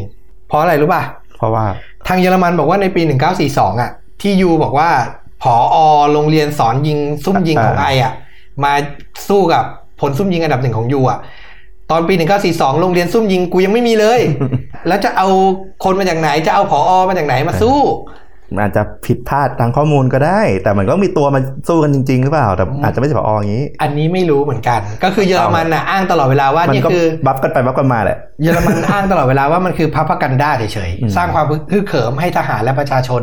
[0.49, 1.03] เพราะอะไรรู้ป่ะ
[1.37, 1.65] เพราะว่า
[2.09, 3.03] ทางเยอรมันบอกว่าในปี
[3.41, 3.91] 1942 อะ
[4.23, 4.91] ที่ยูบอกว่า
[5.43, 5.77] ผอ
[6.13, 8.13] โรงเรียนสอนยิงซุ่มยิงของไออะ
[8.65, 8.73] มา
[9.29, 9.65] สู้กับ
[10.01, 11.19] ผลซุ่มยิงอันดับหนึ่งของยูอะ
[11.91, 12.15] ตอนปี
[12.49, 14.21] 1942 โรงเรียนซุ่มยิงกูยังไม่มีเลย
[14.89, 15.29] แล้วจะเอา
[15.85, 17.79] คนมาจากไหนจะเอาผอมาจากไหนมาสู้
[18.55, 33.23] มันอาจจะผิดพลาดทางข้อมูลก็ได้ แต่มันก็มีตัวมาสู้กันจริงๆหรือเปล่า แต่อาจจะไม่ใช่ผออย่างนี้ อันนี้ไม่รู้เหมือนกัน ก็คือเยอรมันน่ะอ้างตลอดเวลาว่ามันนี่ก็คือบัฟกันไปบัฟกันมาแหละเยอรมันอ้างตลอดเวลาว่ามันคือ propaganda เฉยอืมๆสร้างความฮึกเหิมให้ทหารและประชาชน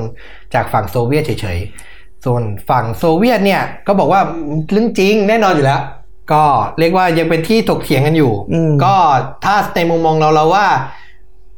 [0.54, 4.22] จากฝั่งโซเวียตเฉยๆ ส่วนฝั่งโซเวียตเนี่ยก็บอกว่า
[4.72, 5.82] เรื่องจริงแน่นอนอยู่แล้ว
[6.32, 6.44] ก็
[6.80, 8.96] เรียกว่ายังเป็นที่ถกเถียงกันอยู่อืมก็
[9.46, 10.66] ถ้าในมุมมองเราเราว่า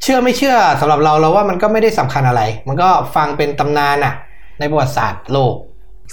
[0.04, 4.13] เชื่อไม่เชื่อสำหรับเราเราว่ามันก็ไม่ได้สำคัญอะไร มันก็ฟังเป็นตำนานอะ
[4.60, 5.54] ในประวัติศาสตร์โลก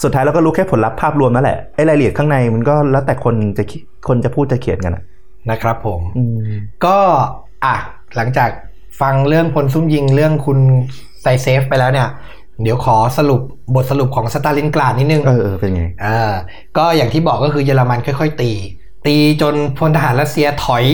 [0.02, 5.02] สุดท้ายเราก็รู้แค่ผลลัพธ์ภาพรวมนั่นแหละไอ้รายละเอียดข้างในมันก็แล้วแต่คนจะคิดคนจะพูดจะเขียนกันอะ
[5.50, 6.52] นะครับผมอืม
[6.84, 6.98] ก็
[7.64, 7.74] อะ
[8.16, 8.50] หลังจาก
[9.00, 10.58] ฟังเรื่องพลซุ่มยิงเรื่องคุณ
[11.20, 12.08] ไซเซฟไปแล้วเนี่ย
[12.62, 13.40] เดี๋ยวขอสรุป
[13.74, 16.32] บทสรุปของสตาลินกราดนิดนึงเออเออเป็นไงอ่า
[16.76, 18.52] ก็อย่างที่บอกก็คือเยอรมันค่อย ๆ ตี
[19.06, 20.84] ตีจนพลทหารรัสเซียถอย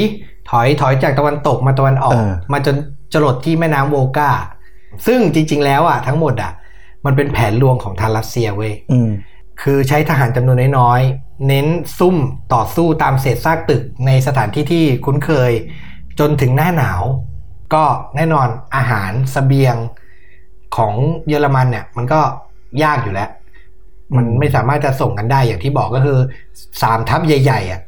[0.50, 2.76] ถอยถอยจากตะวันตกมาตะวันออกเออมาจน
[3.12, 4.31] จรดที่แม่น้ำโวกา
[5.07, 6.52] ซึ่งจริง ๆ แล้วอะทั้งหมดอะ
[7.04, 9.11] มันเป็นแผนลวงของทางรัสเซียเว้ยอืม
[9.62, 11.66] คือใช้ทหารจำนวนน้อยๆ เน้น
[11.98, 12.16] ซุ่ม
[12.54, 15.52] ต่อสู้ตามเศษซากตึกในสถานที่ที่คุ้นเคย
[16.18, 17.02] จนถึงหน้าหนาว
[17.74, 17.85] ก็
[18.16, 19.76] แน่นอนอาหารสเสบียง
[20.76, 20.92] ของ
[21.28, 22.20] เยอรมันเนี่ย มันก็
[22.83, 23.31] ยากอยู่แล้ว
[24.16, 26.18] มันไม่สามารถจะส่งกันได้อย่างที่บอกก็คือ
[26.83, 27.81] สามทัพใหญ่ๆอะ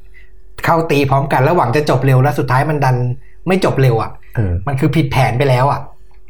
[0.65, 2.97] เข้าตีพร้อมกันแล้วหวังจะจบเร็วแล้วสุดท้ายมันดัน
[3.49, 5.81] ไม่จบเร็วอะเออมันคือผิดแผนไปแล้วอะ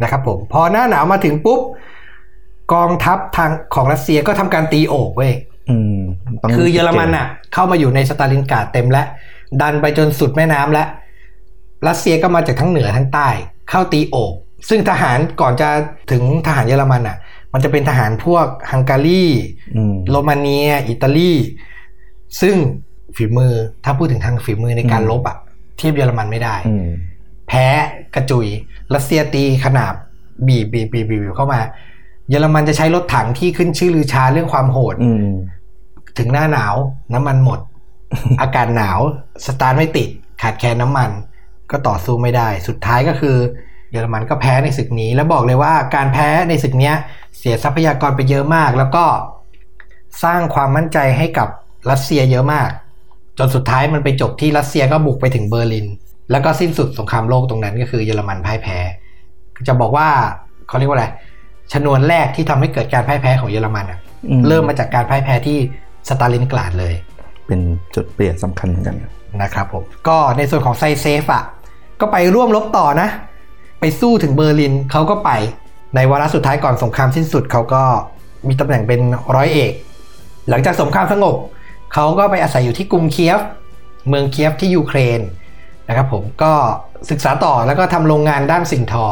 [0.03, 1.61] นะครับผมพอหน้าหนาวมาถึงปุ๊บ
[2.73, 5.33] กองทัพทางของรัสเซียก็ทำการตีโอบเว้ย
[5.71, 5.99] อืม
[6.43, 9.07] ต้งคือเยอรมันอะ เข้ามาอยู่ในสตาลินกราดเต็มแล้ว
[9.61, 10.89] ดันไปจนสุดแม่น้ำแล้ว
[11.89, 13.29] รัสเซียก็มาจากทั้งเหนือทั้งใต้
[13.71, 14.35] เข้าตีโอบ
[14.69, 15.69] ซึ่งทหารก่อนจะ
[16.11, 17.17] ถึงทหารเยอรมันอะ
[17.53, 19.25] มันจะเป็นทหารพวกฮังการี
[19.77, 21.33] อืมโรมาเนีย อิตาลี
[22.41, 22.55] ซึ่ง
[23.17, 25.37] ฝีมือถ้าพูดถึงทางฝีมือในการอืมลบอะ
[25.77, 26.87] เทียบเยอรมันไม่ได้อืม
[27.49, 27.67] แพ้
[28.15, 28.47] กระจุย
[28.95, 29.95] รัสเซียตีขนาบ
[30.47, 31.61] บีบบีบบีบบีบเข้ามา
[32.31, 35.35] เยอรมันจะใช้รถถังที่ขึ้นชื่อลือชาเรื่องความโหดอืม
[36.19, 36.75] ถึงหน้าหนาว
[37.15, 37.61] น้ำมันหมด
[38.41, 38.99] อากาศหนาว
[39.47, 40.09] สตาร์ทไม่ติด
[40.43, 41.11] ขาดแคลนน้ำมัน
[41.71, 43.37] ก็ต่อสู้ไม่ได้ สุดท้ายก็คือ
[43.93, 46.95] เยอรมันก็แพ้ในศึกนี้ แล้วบอกเลยว่าการแพ้ในศึกเนี้ย
[47.39, 49.05] เสียทรัพยากรไปเยอะมาก แล้วก็
[50.25, 51.49] สร้างความมั่นใจให้กับ
[51.91, 52.69] รัสเซียเยอะมาก
[53.39, 55.87] จนสุดท้ายมันไปจบที่รัสเซียก็บุกไปถึงเบอร์ลิน
[56.31, 58.79] แล้วก็สิ้นสุดสงครามโลกตรงนั้นก็คือเยอรมันพ่ายแพ้
[59.69, 60.09] จะบอกว่า
[60.69, 61.07] เขาเรียกว่าอะไร
[61.73, 63.99] ชนวนแรกที่ทำให้เกิดการพ่ายแพ้ของเยอรมันอะ
[64.31, 65.59] อืมเริ่มมาจากการพ่ายแพ้ที่
[66.09, 66.95] สตาลินกราดเลย
[67.47, 67.61] เป็น
[67.95, 68.97] จุดเปลี่ยนสำคัญเหมือนกัน
[69.43, 71.45] นะครับผมก็ในส่วนของไซเซฟอะ
[72.01, 73.09] ก็ไปร่วมรบต่อนะ
[73.81, 75.31] ไปสู้ถึงเบอร์ลินเขาก็ไป
[75.95, 77.83] ในวาระสุดท้ายก่อนสงครามสิ้นสุดเขาก็
[78.49, 79.01] มีตำแหน่งเป็น
[79.35, 79.73] ร้อยเอก
[80.49, 81.37] หลังจากสงครามสงบ
[81.95, 83.41] เขาก็ไปอาศัยอยู่ที่กรุงเคียฟ
[84.09, 85.21] เมืองเคียฟที่ยูเครน
[85.89, 86.53] นะครับผมก็
[87.11, 89.07] ศึกษาต่อแล้วก็ทำโรงงานด้านสิ่งทอ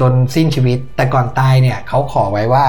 [0.00, 2.66] จนสิ้นชีวิต แต่ก่อนตายเนี่ยเขาขอไว้ว่า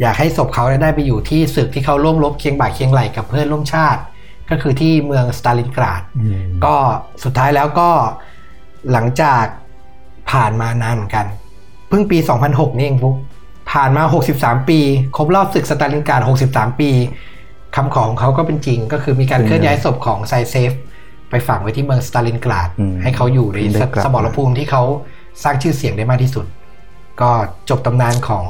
[0.00, 4.00] อยากให้ศพเขาได้ไปอยู่ที่ศึกที่เขาร่วมรบเคียงบ่าเคียงไหลกับเพื่อนร่วมชาติ
[4.50, 6.76] ก็คือที่เมืองสตาลินกราดอืมก็
[7.24, 7.90] สุดท้ายแล้วก็
[8.92, 9.44] หลังจาก
[10.30, 11.26] ผ่านมานานเหมือนกัน
[11.88, 13.14] เพิ่งปี 2006 นี่เองฟุก
[13.72, 14.02] ผ่านมา
[14.36, 14.80] 63 ปี
[15.16, 16.90] ครบรอบศึกสตาลินกราด63 ปี
[17.76, 20.72] คำขอของเขาก็เป็นจริง ก็คือมีการเคลื่อนย้ายศพของไซเซฟ
[21.30, 24.82] ไปฝังไว้ที่เมืองสตาลินกราดอืมให้เขาอยู่ในได้กลับสมรภูมิที่เขา
[25.42, 26.46] สร้างชื่อเสียงได้มากที่สุด
[27.20, 27.30] ก็
[27.70, 28.44] จบตำนานของ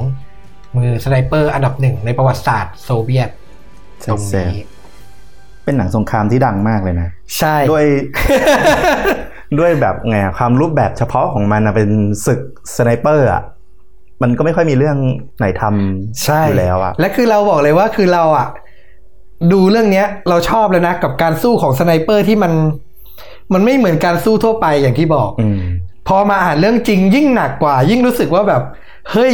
[0.75, 3.29] มือสไนเปอร์อันดับหนึ่งในประวัติศาสตร์โซเวียต
[4.11, 7.85] ตรงแซ่บนี้ๆเป็นหนังสงครามที่ดังมากเลยนะ ใช่ ด้วย
[9.59, 11.89] ด้วยแบบไงอะความรูปแบบเฉพาะของมันอะเป็น
[12.25, 12.39] ศึก
[12.75, 13.43] สไนเปอร์อะ
[14.21, 14.97] มันก็ไม่ค่อยมีเรื่อง
[15.39, 18.47] ไหนทำใช่อยู่แล้วอะและคือเราบอกเลยว่าคือเราอะ
[19.51, 22.53] ดูเรื่องเนี้ย เราชอบเลยนะกับการสู้ของสไนเปอร์ที่มัน
[23.53, 25.59] มันไม่เหมือนการสู้ทั่วไปอย่างที่บอกอืม
[26.07, 28.61] พอมาอ่านเรื่องจริงยิ่งหนักกว่า ยิ่งรู้สึกว่าแบบ
[29.11, 29.33] เฮ้ย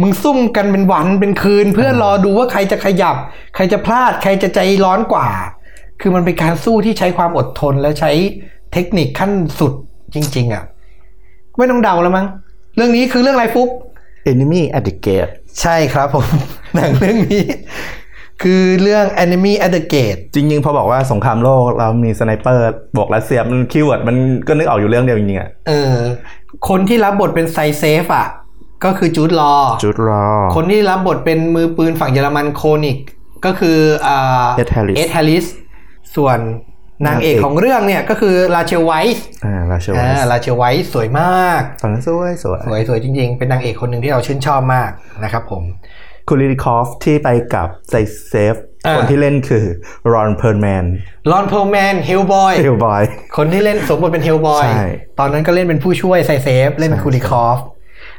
[0.00, 3.16] มึงซุ่มกันเป็นวันเป็นคืน เพื่อรอดูว่าใครจะขยับ
[3.54, 5.28] ใครจะพลาด ใครจะใจร้อนกว่า
[6.00, 8.12] คือมันเป็นการสู้ที่ใช้ความอดทนและใช้
[8.76, 9.72] เทคนิคขั้นสุด
[10.14, 10.64] จริง ๆ อะ
[11.56, 12.26] ไม่ต้องเดาแล้วมั้ง
[12.76, 13.70] เรื่องนี้คือเรื่องอะไรฟุก
[14.30, 16.26] Enemy at the Gate ใช่ครับผม
[16.74, 17.44] หนังเรื่องนี้
[18.42, 22.64] คือเรื่อง Enemy at the Gate จริงๆพอบอกว่าสงครามโลกเรามีสไนเปอร์
[22.98, 24.16] บอกรัสเซียมัน keyword มัน
[24.48, 25.94] ก็นึกออกอยู่เรื่องเดียวจริงๆอะเออ
[26.68, 28.26] คนที่รับบทเป็นไซเซฟอะ
[28.84, 32.98] ก็คือ Jude Law Jude Law คนที่รับบทเป็นมือปืนฝั่งเยอรมันโคนิก
[33.44, 35.44] ก็คืออ่า Ed Harris เอ็ดแฮร์ริส
[36.16, 36.38] ส่วน
[37.06, 44.90] นางเอกนางเอกของเรื่องเนี่ยก็คือ Rachel Weiszอ่าราชวัอ่า Rachel Weisz สวยมากตอนนั้นสวยสวยสวยสวยจริงๆ เป็นนางเอกคนหนึ่งที่เราชื่นชอบมาก
[45.24, 45.62] นะครับผม
[46.28, 47.94] คุณลิลิคอฟที่ไปกับไซ
[48.28, 48.54] เซฟ
[48.86, 49.64] อ่าคนที่เล่นคือ
[50.12, 50.84] Ron Perlman
[51.30, 53.02] Ron Perlman Hellboy Hellboy
[53.36, 54.86] คนที่เล่นสวมบทเป็น Hellboy ใช่
[55.18, 57.58] ตอนนั้นก็เล่นเป็นผู้ช่วยไซเซฟเล่นเป็นใช่คูลิคอฟ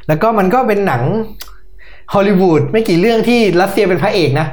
[0.08, 1.02] แล้วก็มันก็เป็นหนัง
[2.14, 4.46] ฮอลลีวูดไม่กี่เรื่องที่รัสเซียเป็นพระเอกนะ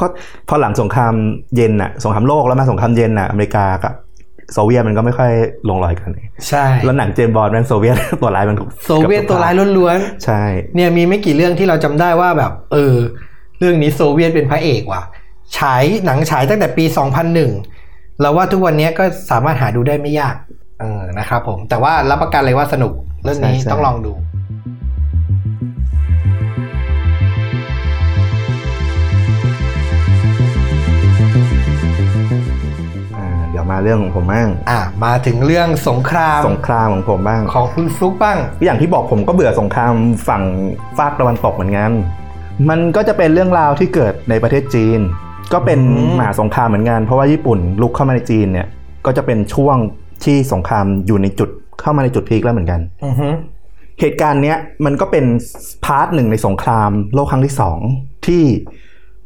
[0.00, 0.06] ก็
[0.48, 1.14] พอหลังสงคราม
[1.56, 3.94] เย็นน่ะสงครามโลกแล้วมาสงครามเย็นน่ะอเมริกากับ
[4.52, 5.30] โซเวียตมันก็ไม่ค่อย
[5.68, 6.10] ลงรอยกัน
[6.48, 12.94] ใช่ แล้วหนังเจมส์บอลแม่งโซเวียตตัวร้ายมันโซเวียตตัวร้ายล้วนใช่ๆเนี่ยมีไม่กี่เรื่องที่เราจำได้ว่าแบบ เออ
[13.58, 15.02] เรื่องนี้โซเวียตเป็นพระเอกว่ะ
[15.58, 16.84] ฉายหนังฉายตั้งแต่ปี
[17.52, 20.36] 2001 เราว่าทุกวันนี้ก็สามารถหาดูได้ไม่ยาก
[20.80, 22.92] เออ นะครับผม แต่ว่ารับประกันเลยว่าสนุก
[23.24, 24.12] เรื่องนี้ต้องลองดู
[33.70, 39.92] มาเรื่องของผมบ้างอะมาถึงเรื่องสงครามสงครามของผมบ้าง ของคุณฟลุกบ้างอย่างที่บอกผมก็เบื่อสงคราม
[40.28, 40.42] ฝั่ง
[40.98, 41.90] ฝากตะวันตกเหมือนกัน
[42.68, 45.00] มันก็จะเป็นเรื่องราวที่เกิดในประเทศจีน
[45.52, 48.66] ก็เป็นอืมมหาสงครามเหมือนกัน เพราะว่าญี่ปุ่นลุกเข้ามาในจีนเนี่ย
[49.06, 49.76] ก็จะเป็นช่วง
[50.24, 51.50] ที่สงครามอยู่ในจุด
[51.80, 53.28] เข้ามาในจุดพีคแล้วเหมือนกันอือฮึ
[54.00, 55.24] เหตุการณ์เนี้ยมันก็เป็น
[55.84, 57.78] พาร์ทหนึ่งในสงครามโลกครั้งที่สอง
[58.26, 58.42] ที่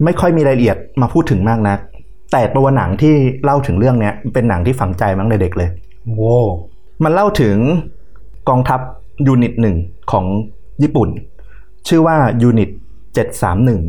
[0.04, 1.78] ไม่ค่อยมีรายละเอียดมาพูดถึงมากนัก
[2.32, 3.14] แต่ตัวหนังที่
[3.44, 5.70] เล่าถึงเรื่องเนี้ยเป็นหนังที่ฝังใจมั้งในเด็กเลย
[6.16, 6.36] โว้
[7.04, 7.56] มันเล่าถึง
[8.48, 8.80] กองทัพ
[9.26, 9.76] unit หนึ่ง
[10.12, 10.24] ของ
[10.82, 11.08] ญี่ปุ่น
[11.88, 12.70] ชื่อว่า unit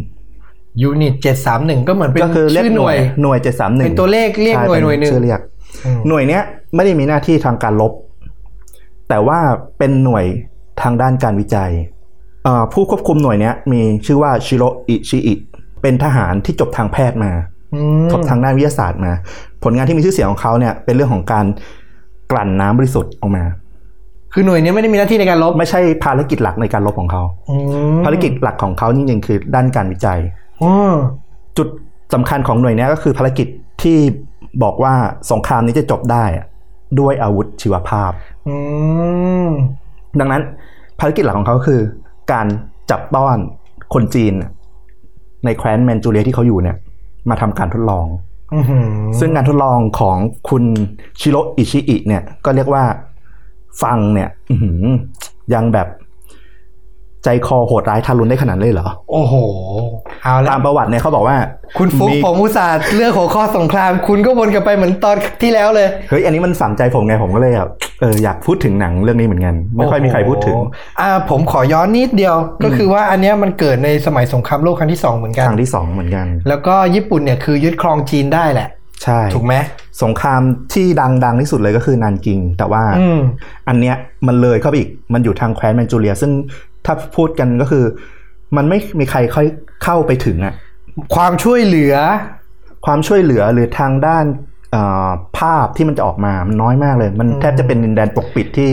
[0.01, 5.39] 731 unit เจ็ดสามหนึ่งก็เหมือนเป็นก็คือเรียกชื่อหหน่น่ววยยหน่วย731เป็นตัวเลขเรียกใช่หน่วยหน่วยหนึ่งชื่อเรียก
[5.85, 6.43] อืมหน่วยเนี้ย
[6.75, 7.93] ไม่ได้มีหน้าที่ทางการรบ
[9.09, 9.39] แต่ว่า
[9.77, 10.25] เป็นหน่วย
[10.81, 11.71] ทางด้านการวิจัย
[12.43, 15.33] เอ่อผู้ควบคุมหน่วยเนี้ยมีชื่อว่าชิโรอิชิอิ
[15.81, 17.50] เป็นทหารที่จบทางแพทย์มาอืมจบ
[18.29, 19.13] ทางด้านวิทยาศาสตร์มา
[19.63, 21.45] ผลงานที่มีชื่อเสียงของเขาเนี่ยเป็นเรื่องของการ
[22.31, 23.43] กลั่นน้ำบริสุทธิ์ออกมา
[24.33, 27.55] คือหน่วยนี้ไม่ได้มีหน้าที่ในการลบ ไม่ใช่ภารกิจหลักในการลบของเขาอื
[27.97, 30.19] มภารกิจหลักของเขาจริงๆคือด้านการวิจัย
[30.63, 30.93] อืม
[31.57, 31.67] จุด
[32.13, 33.47] สำคัญของหน่วยเนี้ยก็คือภารกิจ
[33.81, 33.97] ที่
[34.63, 34.93] บอกว่า
[35.31, 36.45] สงครามนี้จะจบได้อะ
[36.99, 38.11] ด้วยอาวุธชีวภาพ
[38.47, 38.55] อื
[39.47, 39.49] ม
[40.19, 40.41] ดังนั้น
[40.99, 41.81] ภารกิจหลักของเขาคือ
[42.31, 42.47] การ
[42.91, 43.37] จับต้อน
[43.93, 44.51] คนจีนน่ะ
[45.45, 46.77] ในแคว้นแมนจูเรียที่เขาอยู่เนี่ย
[47.29, 48.05] มาทำการทดลอง
[48.55, 50.17] อือหือซึ่งการทดลองของ
[50.49, 50.63] คุณ
[51.19, 52.83] ชิโรอิชิอิเนี่ย ก็เรียกว่า
[53.81, 54.83] ฟังเนี่ยอื้อหือ
[55.53, 55.87] ยังแบบ
[57.23, 59.33] ใจคอโหดร้ายทารุณได้ขนาดนั้นเลยเหรอ โอ้โห
[60.23, 61.37] เอาละตามประวัติเนี่ยเขาบอกว่า
[61.77, 67.69] คุณฟุกมีผมอุตส่าห์เลือกหัวข้อสงคราม คุณก็วนกลับไปเหมือนตอนที่แล้วเลย เฮ้ย อันนี้มันฝังใจผมไงผมก็เลยแบบ
[68.01, 78.69] เอออยากพูดถึงหนังเรื่องนี้เหมือนกัน ไม่ค่อยมีใครพูดถึงโอ้โหอ่า ผมขอย้อนนิดเดียว ก็คือว่าอันเนี้ยมันเกิดในสมัยสงครามโลกครั้งที่สองเหมือนกัน ครั้งที่สองเหมือนกัน แล้วก็ญี่ปุ่นเนี่ยคือยึดครองจีนได้แหละ
[79.03, 79.53] ใช่ ถูกไหม
[80.03, 80.41] สงคราม
[80.73, 80.85] ที่
[81.25, 83.19] ดังๆที่สุดเลยก็คือนานกิง แต่ว่าอืม
[83.67, 83.95] อันเนี้ย
[84.27, 86.31] มันเลยเข้าไปอีกมันอยู่ทางแคว้นแมนจูเรีย ซึ่ง
[86.85, 87.85] ถ้าพูดกันก็คือ
[88.57, 89.47] มันไม่มีใครค่อย
[89.83, 90.53] เข้าไปถึงอะ
[91.15, 91.95] ความช่วยเหลือ
[92.85, 94.25] ความช่วยเหลือหรือทางด้าน
[94.71, 98.69] เอ่อภาพที่มันจะออกมา มันน้อยมากเลย มันแทบจะเป็นดินแดนปกปิดที่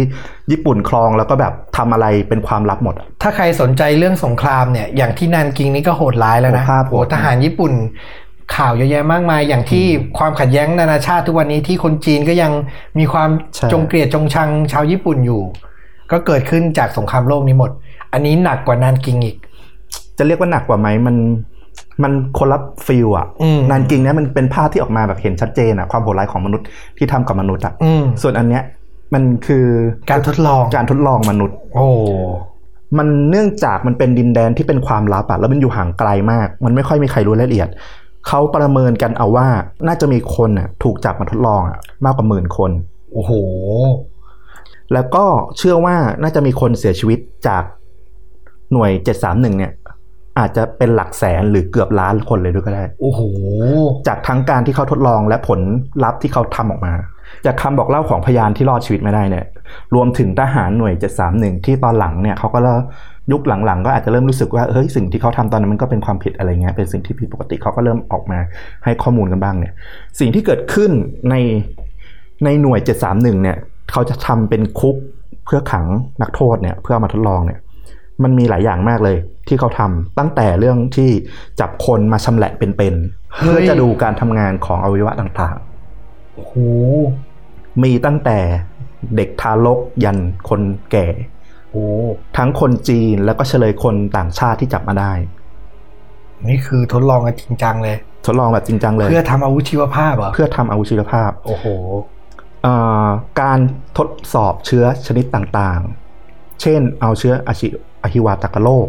[0.51, 7.73] ญี่ปุ่นครองแล้วก็แบบทำอะไรเป็นความลับหมดอะถ้าใครสนใจเรื่องสงครามเนี่ย อย่างที่นานกิงนี่ก็โหดร้ายแล้วนะโหภาพโหโหดทหารญี่ปุ่น
[8.57, 9.85] ข่าวเยอะแยะมากมาย อย่างที่
[10.19, 12.53] ความขัดแย้งนานาชาติทุกวันนี้ที่คนจีนก็ยัง
[12.99, 15.43] มีความใช่จงเกลียดจงชังชาวญี่ปุ่นอยู่
[16.13, 17.71] ก็เกิดขึ้นจากสงครามโลกนี้หมด
[18.13, 19.37] อันนี้หนักกว่านานกิงอีก
[20.19, 21.17] จะเรียกว่าหนักกว่าไหมมัน
[22.03, 26.67] มันคนละฟิลอะอืมนานกิงเนี่ยมันเป็นภาพที่ออกมาแบบเห็นชัดเจนอะความโหดร้ายของมนุษย์
[26.99, 28.63] ที่ทำกับมนุษย์อะอืมส่วนอันเนี้ย
[29.15, 29.67] มันคือ
[30.11, 31.89] การทดลองการทดลองมนุษย์ โอ้
[32.99, 37.69] มันเนื่องจากมันเป็นดินแดนที่เป็นความลับอะแล้วมันอยู่ห่างไกลมาก มันไม่ค่อยมีใครรู้รายละเอียด
[38.29, 39.47] เขาประเมินกันเอาว่า
[39.87, 42.71] น่าจะมีคนอะถูกจับมาทดลองอะมากกว่าหมื่นคน
[43.13, 43.33] โอ้โห
[44.93, 45.25] แล้วก็
[45.59, 47.65] เชื่อว่าน่าจะมีคนเสียชีวิตจาก
[48.73, 48.91] หน่วย
[49.23, 49.73] 731 เนี่ย
[50.39, 53.21] อาจจะเป็นหลักแสนหรือเกือบล้านคนเลยด้วยก็ได้ โอ้โห
[54.09, 55.61] จากทั้งการที่เขาทดลองและผล
[56.05, 56.93] ลัพธ์ที่เขาทำออกมา
[57.47, 59.45] จากคำบอกเล่าของพยานที่รอดชีวิตมาได้เนี่ย
[59.95, 60.95] รวมถึงทหารหน่วย
[61.31, 62.61] 731 ที่ตอนหลังเนี่ยเขาก็
[63.33, 68.39] ยุคหลังๆ ก็อาจจะเริ่มรู้สึกว่าเฮ้ยสิ่งที่เขาทำตอนนั้นมันก็เป็นความผิดอะไรเงี้ยเป็นสิ่งที่ผิดปกติเขาก็เริ่มออกมา
[68.85, 69.73] ให้ข้อมูลกันบ้างเนี่ย
[70.21, 70.91] สิ่งที่เกิดขึ้น
[71.31, 71.35] ใน
[72.45, 73.57] ในหน่วย 731 เนี่ย
[73.91, 74.97] เขาจะทำเป็นคุก
[75.45, 75.87] เพื่อขัง
[76.23, 77.61] นักโทษเนี่ยเพื่อเอามาทดลองเนี่ย
[78.23, 79.17] มันมีหลายอย่างมากเลย
[79.49, 81.11] ที่เขาทำตั้งแต่เรื่องที่
[81.61, 85.57] จับคนมาชำแหละเป็นๆเฮ้ยเพื่อจะดูการทำงานของอวัยวะต่าง
[86.35, 88.39] โอ้โหๆมีตั้งแต่
[89.17, 91.07] เด็กทารกยันคนแก่
[91.71, 91.85] โอ้
[92.37, 95.13] ทั้งคนจีนแล้วก็เฉลยคนต่างชาติที่จับมาได้
[96.49, 97.97] นี่คือทดลองกันจริงจังเลย
[98.27, 102.18] ทดลองแบบจริงจังเลย เพื่อทำอาวุธชีวภาพเหรอเพื่อทำอาวุธชีวภาพ โอ้โหเอ่อ
[103.41, 103.59] การ
[103.99, 107.67] ทดสอบเชื้อชนิดต่างๆ เช่นเอาเชื้ออาชิ
[108.03, 108.87] อหิวาตกโรค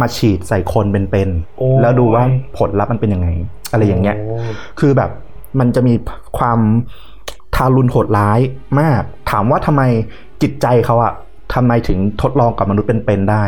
[0.00, 2.24] มาฉีดใส่คนเป็นโอ้ๆแล้วดูว่า
[2.58, 3.28] ผลลัพธ์มันเป็นยังไง
[3.72, 5.10] อะไรอย่างเงี้ยโคือแบบ
[5.60, 5.94] มันจะมี
[6.38, 6.58] ความ
[7.54, 8.40] ทารุณโหดร้าย
[8.80, 9.82] มาก ถามว่าทำไม
[10.42, 11.12] จิตใจเขาอะ
[11.54, 13.44] ทำไมถึงทดลองกับมนุษย์เป็นๆได้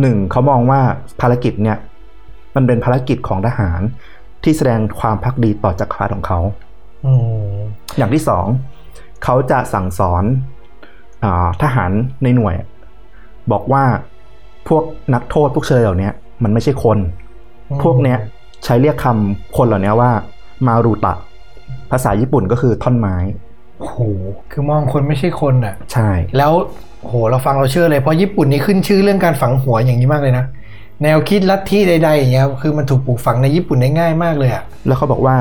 [0.00, 0.80] หนึ่งเขามองว่า
[1.20, 1.78] ภารกิจเนี่ย
[2.54, 3.80] มันเป็นภารกิจของทหาร
[4.42, 6.40] ที่แสดงความพักดีต่อจักรพรรดิของเขา
[7.06, 7.12] อื
[7.52, 7.56] ม
[7.96, 8.46] อย่างที่สอง
[9.24, 10.24] เขาจะสั่งสอน
[11.24, 11.90] อาทหาร
[12.22, 12.54] ในหน่วย
[13.52, 13.84] บอกว่า
[14.68, 16.10] พวกนักโทษพวกเชยเหล่านี้
[16.42, 16.98] มันไม่ใช่คน
[17.82, 18.18] พวกเนี้ย
[18.64, 20.10] ใช้เรียกคำคนเหล่านี้ว่า
[20.66, 21.14] มารูตะ
[21.90, 23.16] ภาษาญี่ปุ่นก็คือท่อนไม้
[23.80, 23.98] โอ้โห
[24.50, 26.52] คือมองคนไม่ใช่คนอะ ใช่ แล้ว
[27.00, 30.44] โหเราฟังเราเชื่อเลยเพราะญี่ปุ่นนี่ขึ้นชื่อเรื่องการฝังหัวอย่างนี้มากเลยนะ
[31.02, 35.36] แนวคิดลัทธิใดๆอย่างเงี้ยคือมันถูกปลูกฝังในญี่ปุ่นได้ง่ายมากเลยอะแล้วเขาบอกว่า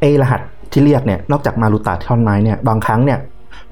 [0.00, 0.40] ไอรหัส
[0.72, 3.18] ที่เรียกเนี่ยนอกจากมารูตะท่อนไม้เนี่ยบางครั้งเนี่ย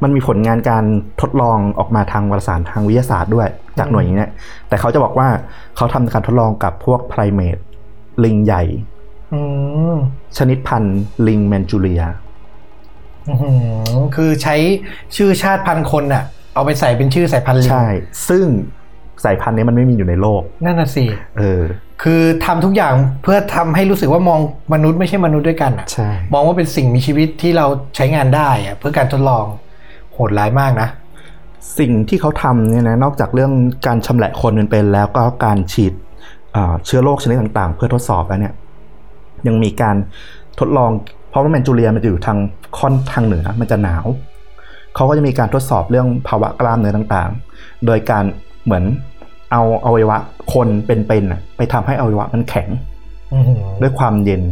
[0.03, 0.85] มันมีผลงานการ
[1.21, 4.31] ทดลองออกมาทางวารสารทางวิทยาศาสตร์ด้วย จากหน่วยนี้เนี่ย
[4.69, 5.29] แต่เขาจะบอกว่า
[5.77, 7.57] เขาทำการทดลองกับพวกไพรเมท
[8.25, 8.63] ลิงใหญ่
[9.33, 9.41] อื
[9.95, 9.97] ม
[10.37, 12.03] ชนิดพันธุ์ลิงแมนจูเรีย
[13.29, 13.53] อื้อหื
[13.95, 14.57] อคือใช้
[15.17, 17.87] ชื่อชาติพันธุ์คนอะเอาไปใส่เป็นชื่อสายพันธุ์ลิงใช่
[18.29, 18.47] ซึ่ง
[19.25, 21.05] สายพันธุ์นี้มันไม่มีอยู่ในโลก นั่นน่ะสิ
[21.39, 21.63] เออ
[22.03, 24.41] คือทำทุกอย่างเพื่อทำให้รู้สึกว่ามอง
[24.75, 29.45] มนุษย์ไม่ใช่มนุษย์ด้วยกันอะใช่มองว่าเป็นสิ่งมีชีวิตที่เราใช้งานได้อะเพื่อการทดลอง
[30.13, 30.89] โหดร้ายมากนะ
[31.79, 33.53] สิ่งที่เขาทำเนี่ยนะนอกจากเรื่อง
[33.87, 35.93] การชำแหละคนเป็นๆแล้วก็การฉีด
[36.53, 38.55] เอ่อเชื้อโรคชนิดต่างๆ เพื่อทดสอบแล้วเนี่ย
[39.47, 39.97] ยังมีการ
[40.61, 40.91] ทดลอง
[41.31, 42.39] เพราะว่าแมนจูเรียมันจะอยู่ทาง
[42.79, 44.07] ค่อนทางเหนือมันจะหนาว
[44.95, 48.25] เขาก็จะมีการทดสอบเรื่องภาวะกล้ามเนื้อต่างๆ โดยการ
[48.65, 48.85] เหมือน
[49.53, 50.19] เอาอวัยวะ
[50.55, 52.69] คนเป็นๆน่ะไปทำให้อวัยวะมันแข็ง
[53.33, 54.43] อื้อหือด้วยความเย็น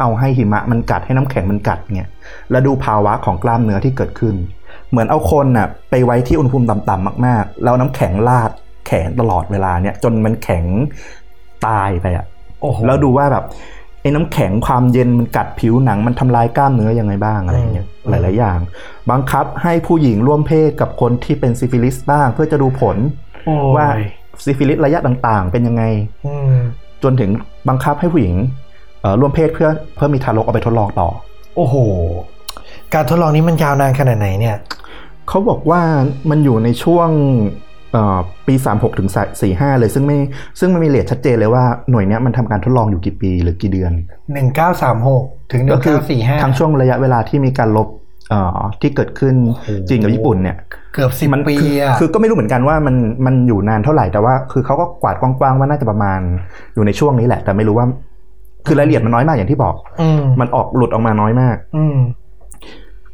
[0.00, 2.10] เอาให้หิมะมันกัดให้น้ำแข็งมันกัดเนี่ย
[2.50, 4.34] แล้วดูภาวะของกล้ามเนื้อที่เกิดขึ้น
[4.90, 8.50] เหมือนเอาคนน่ะไปไว้ที่อุณหภูมิต่ำๆมากๆ แล้วน้ำแข็งลาด
[8.86, 10.64] แขนตลอดเวลาเนี่ยจนมันแข็ง
[11.66, 12.26] ตายไปอะ
[12.60, 13.44] โอ้โหแล้วดูว่าแบบ
[14.00, 18.58] ไอ้น้ำแข็งความเย็นมันกัดผิวหนังมันทำลายกล้ามเนื้อยังไงบ้างอะไรเงี้ยอืมหลาย ๆ อย่าง
[19.10, 23.22] บังคับให้ผู้หญิงร่วมเพศกับคนที่เป็นซิฟิลิสบ้าง เพื่อจะดูผลโอ้ย
[23.76, 23.86] ว่า
[24.44, 25.82] ซิฟิลิสระยะต่างๆ เป็นยังไง
[26.26, 26.54] อืม
[27.02, 27.30] จนถึง
[27.68, 28.34] บังคับให้ผู้หญิง
[29.00, 31.08] เอ่อร่วมเพศเพื่อเพื่อมีทารกเอาไปทดลองต่อ
[31.56, 31.74] โอ้โห
[32.94, 34.56] การทดลองนี้มันยาวนานขนาดไหนเนี่ย
[35.28, 35.80] เขาบอกว่า
[36.30, 37.08] มันอยู่ในช่วง
[37.92, 39.08] เอ่อปี36ถึง
[39.44, 40.18] 45 เลยซึ่งไม่
[40.60, 43.92] ซึ่งมันมีเลทชัดเจนเลยว่าหน่วยเนี้ยมันทำการทดลองอยู่กี่ปีหรือกี่เดือน
[44.32, 48.03] หนึ่งเก้าสามหกถึงหนึ่ก็งคืเก้าสี่ห้าทั้งช่วงระยะเวลาที่มีการลบเอ่อ
[48.80, 50.56] ที่เกิดขึ้นโอ้โหจีนกับญี่ปุ่นเนี่ย
[50.94, 56.20] เกือบสิบมันปีคืออะคือก็ไม่รู้เหมือนกันว่ามันมันอยู่นานเท่าไหร่แต่ว่า คือเขาก็กวาดกว้างๆว่าน่าจะประมาณ
[56.74, 57.86] อยู่ในช่วงนี้แหละ แต่ไม่รู้ว่า
[58.66, 61.96] คือรายละเอียดมันน้อยมากอย่างที่บอกอืมมันออกหลุดออกมาน้อยมาก อืม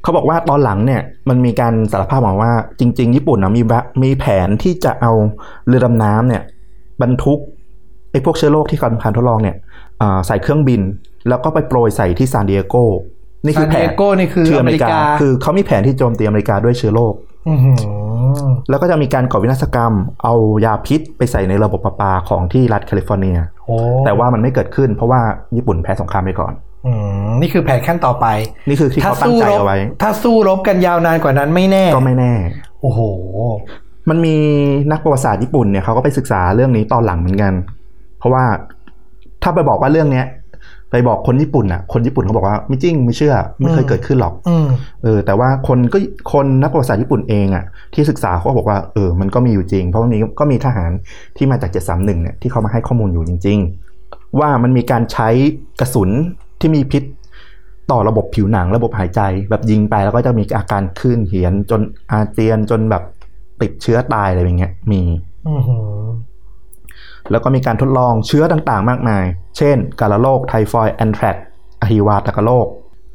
[0.03, 5.13] เขาบอกว่าตอนหลังเนี่ย มันมีการสารภาพมาว่า จริง ๆ ญี่ปุ่นนะมีแบบมีแผนที่จะเอา
[5.67, 6.43] เรือดำน้ำเนี่ย
[7.03, 7.41] บรรทุก
[8.13, 9.57] ไอ้พวกเชื้อโรคที่กำลังทดลองเนี่ย
[10.01, 10.81] อ่าใส่เครื่องบิน
[11.29, 12.75] แล้วก็ไปโปรยใส่ที่ซานดิเอโก
[13.45, 17.15] นี่คือแผซานดินเอโกนี่คืออเมริกา คือเขามีแผนที่โจมตีอเมริกาด้วยเชื้อโรค
[17.49, 17.77] อือหือ
[18.71, 19.93] แล้วก็จะมีการก่อวินาศกรรม
[20.25, 25.21] เอายาพิษไปใส่ในระบบประปาของที่รัฐแคลิฟอร์เนียโอ้แต่ว่ามันไม่เกิดขึ้น เพราะว่า
[25.57, 26.53] ญี่ปุ่นแพ้สงครามไปก่อน
[26.87, 26.93] อื
[27.27, 28.27] มนี่คือแผนขั้นต่อไป
[28.69, 32.33] นี่คือที่เขาตั้งใจรบเอาไว้ ถ้าสู้รบกันยาวนานกว่านั้นไม่แน่ ก็ไม่แน่
[32.81, 33.01] โอ้โห
[34.09, 34.37] มันมี
[34.93, 37.53] นักประวัติศาสตร์ญี่ปุ่นเนี่ยเขาก็ไปศึกษาเรื่องนี้ตอนหลังเหมือนกัน
[38.19, 38.45] เพราะว่า
[39.43, 40.27] ถ้าไปบอกว่าเรื่องเนี้ย
[40.91, 44.67] ไปบอกคนญี่ปุ่นอะ คนญี่ปุ่นเขาบอกว่าไม่จริงไม่เชื่อ ไม่เคยอืมเกิดขึ้นหรอกอืม
[45.03, 45.99] เออ แต่ว่าคนก็
[46.33, 47.65] คนนักประวัติศาสตร์ญี่ปุ่นเองอะ
[47.95, 50.91] ที่ศึกษาเขาก็บอกว่าเออมันก็มีอยู่จริง เพราะมันมีก็มีทหาร
[51.37, 53.59] ที่มาจาก731เนี่ยที่เขามาให้ข้อมูลอยู่จริง
[53.99, 55.29] ๆ ว่ามันมีการใช้
[55.81, 56.11] กระสุน
[56.61, 57.03] ที่มีพิษ
[57.91, 59.21] ต่อระบบผิวหนังระบบหายใจ
[59.51, 61.81] แบบยิงไปแล้วก็จะมีอาการคลื่นเหียนจน
[62.11, 63.03] อาเจียนจนแบบ
[63.63, 65.01] ติดเชื้อตายอะไรอย่างเงี้ยมี
[65.49, 65.85] อือหือ
[67.31, 69.25] แล้วก็มีการทดลองเชื้อต่างๆ มากมาย
[69.57, 71.37] เช่น กาฬโรคไทฟอยด์แอนแทรก
[71.81, 72.67] อะฮิวาตกโรค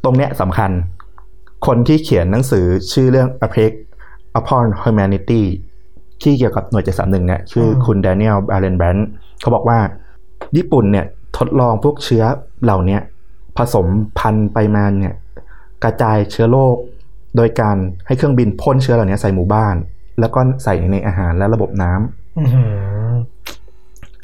[0.03, 0.71] ตรงเนี้ยสำคัญ
[1.67, 3.77] คนที่เขียนหนังสือชื่อเรื่อง A Plague
[4.39, 5.43] Upon Humanity
[6.21, 9.07] ที่เกี่ยวกับหน่วย731เนี่ยชื่ออมคุณแดเนียลบาเลนแบรนด์
[9.41, 9.79] เขาบอกว่า
[10.57, 11.05] ญี่ปุ่นเนี่ย
[11.37, 12.23] ทดลองพวกเชื้อ
[12.63, 13.01] เหล่าเนี้ย
[13.57, 13.87] ผสม
[14.19, 15.15] พันธุ์ไปมาเนี่ย
[15.83, 16.75] กระจายเชื้อโรค
[17.37, 19.75] โดยการให้เครื่องบินพ่นเชื้อเหล่านี้ใส่หมู่บ้าน
[20.19, 22.63] แล้วก็ใส่ในอาหารและระบบน้ำอื้อหื
[23.03, 23.04] อ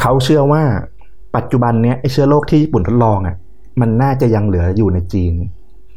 [0.01, 0.63] เขาเชื่อว่า
[1.35, 3.35] ปัจจุบันเนี้ยไอเชื้อโรคที่ญี่ปุ่นทดลองอะ
[3.81, 5.33] มันน่าจะยังเหลืออยู่ในจีน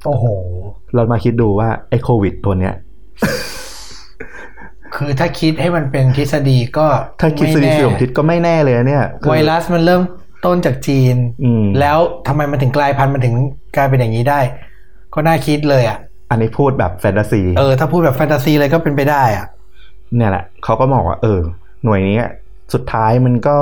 [0.07, 0.24] โอ้โห
[0.94, 2.74] เรามาคิดดูว่าไอโควิดตัวเนี้ย
[4.96, 6.86] คือถ้าคิดให้มันเป็นทฤษฎีก็
[7.20, 10.02] ถ้าคิดสไม่ถิแน่ติผมคิดก็ไม่แน่เลยนะเนี่ยคือไวรัสมันเริ่ม
[10.46, 11.98] ต้นจากจีนอืมแล้ว
[12.28, 13.34] ทำไมมันถึงกลายพันธุ์มันถึง
[13.76, 14.40] กลายเป็นอย่างนี้ได้
[15.14, 15.98] ก็น่าคิดเลยอะ
[16.30, 19.46] อันนี้พูดแบบแฟนตาซี เออ ถ้าพูดแบบแฟนตาซีเลยก็เป็นไปได้อะ
[20.16, 21.40] เนี่ยแหละเขาก็บอกว่า เออ
[21.84, 22.18] หน่วยนี้
[22.73, 23.59] สุดท้ายมันก็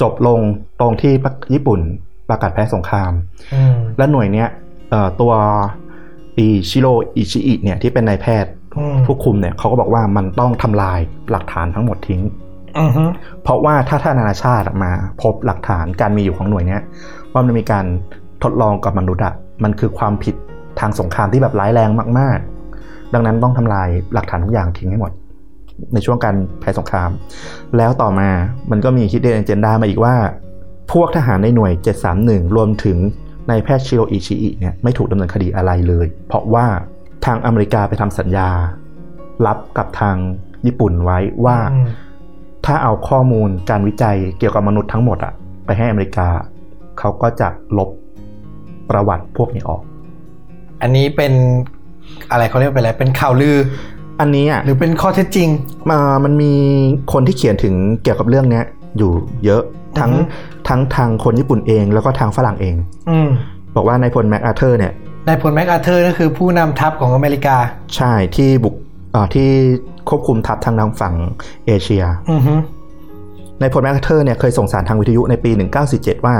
[0.00, 0.40] จบลง
[0.80, 1.12] ตรงที่
[1.54, 1.80] ญี่ปุ่น
[2.28, 3.12] ประกาศแพ้สงคราม
[3.54, 4.48] อืมและหน่วยเนี้ย
[4.90, 5.32] เอ่อตัว
[6.38, 6.86] อิชิโร
[7.16, 10.98] อิชิอิเนี่ยที่เป็นนายแพทย์อืมผู้คุมเนี่ยเขาก็บอกว่ามันต้องทำลาย
[11.30, 12.22] หลักฐานทั้งหมดทิ้ง
[12.78, 13.04] อือฮึ
[13.42, 14.92] เพราะว่าถ้าท่านานาชาติมา
[15.22, 16.82] พบหลักฐานการมีอยู่ของหน่วยเนี้ย
[17.32, 17.84] ว่ามันมีการ
[18.42, 19.34] ทดลองกับมนุษย์อะ
[19.64, 20.34] มันคือความผิด
[20.80, 22.38] ทางสงครามที่แบบร้ายแรงมาก
[22.76, 25.12] ๆ ดังนั้นต้องทำลายหลักฐานทุกอย่างทิ้งให้หมด
[25.94, 27.10] ในช่วงการแพ้สงคราม
[27.76, 28.28] แล้วต่อมา
[28.70, 30.14] มันก็มีคิดเดนเจนดามาอีกว่า
[30.92, 31.72] พวกทหารในหน่วย
[32.14, 32.98] 731 รวมถึง
[33.50, 36.66] นายแพทย์ชิโรอิชิอิเนี่ยไม่ถูกดำเนินคดีอะไรเลย เพราะว่า
[37.26, 38.48] ทางอเมริกาไปทำสัญญา
[39.46, 40.16] รับกับทาง
[40.66, 41.58] ญี่ปุ่นไว้ว่า
[42.66, 45.32] ถ้าเอาข้อมูลการวิจัยเกี่ยวกับมนุษย์ทั้งหมดอะ
[45.66, 46.28] ไปให้อเมริกา
[46.98, 47.48] เขาก็จะ
[47.78, 47.90] ลบ
[48.90, 49.82] ประวัติพวกนี้ออก
[50.82, 51.32] อันนี้เป็น
[52.30, 53.56] อะไรเขาเรียกว่าเป็นอะไรเป็นข่าวลือ
[54.20, 55.48] อันนี้อะหรือเป็นข้อเท็จจริง
[55.90, 56.52] มามันมี
[57.12, 58.64] คนที่เขียนถึงเกี่ยวกับเรื่องเนี้ย
[58.98, 59.12] อยู่
[59.44, 59.62] เยอะ
[59.98, 62.76] ทั้งอือฮึทั้งทางคนญี่ปุ่นเองแล้วก็ทางฝรั่งเอง
[63.10, 63.28] อืม
[63.76, 64.92] บอกว่านายพลแมคอาเธอร์เนี่ย
[65.28, 67.56] นายพลแมคอาเธอร์ก็คือผู้นำทัพของอเมริกา
[67.96, 68.74] ใช่ที่บุก
[69.12, 69.48] เอ่อที่
[70.08, 71.14] ควบคุมทัพทางทางฝั่ง
[71.66, 72.54] เอเชียอือฮึ
[73.60, 75.50] นายพลแมคอาเธอร์เนี่ยเคยส่งสารทางวิทยุในปี
[75.88, 76.34] 1947 ว่า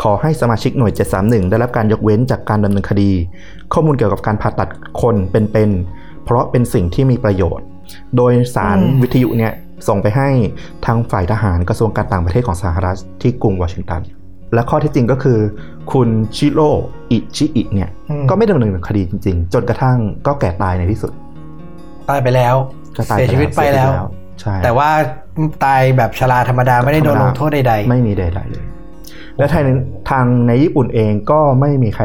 [0.00, 3.10] ขอให้สมาชิกหน่วย 731 ได้รับการยกเว้นจากการดำเนินคดี
[3.72, 4.68] ข้อมูลเกี่ยวกับการผ่าตัด
[5.00, 5.99] คนเป็นๆ
[6.30, 7.66] เพราะเป็นสิ่งที่มีประโยชน์
[8.16, 9.52] โดยสารวิทยุเนี่ย
[9.88, 10.28] ส่งไปให้
[10.86, 14.00] ทางฝ่ายทหารกระทรวงการต่างประเทศของสหรัฐที่กรุงวอชิงตัน
[14.54, 15.38] และข้อเที่จริงก็คือ
[15.92, 16.70] คุณชิโร่
[17.10, 21.12] อิชิอิเนี่ยอืมก็ไม่ดำเนินคดีจริง ๆ จนกระทั่งก็แก่ตายในที่สุด
[22.08, 22.54] ตายไปแล้ว
[22.96, 23.90] ก็ตายเสียชีวิตไปแล้ว
[24.40, 24.90] ใช่แต่ว่า
[25.64, 28.64] ตายแบบชราธรรมดาไม่ได้โดนลงโทษใดไม่มีใดๆเลย
[29.38, 29.64] และทาง
[30.10, 32.04] ทางในญี่ปุ่นเองก็ไม่มีใคร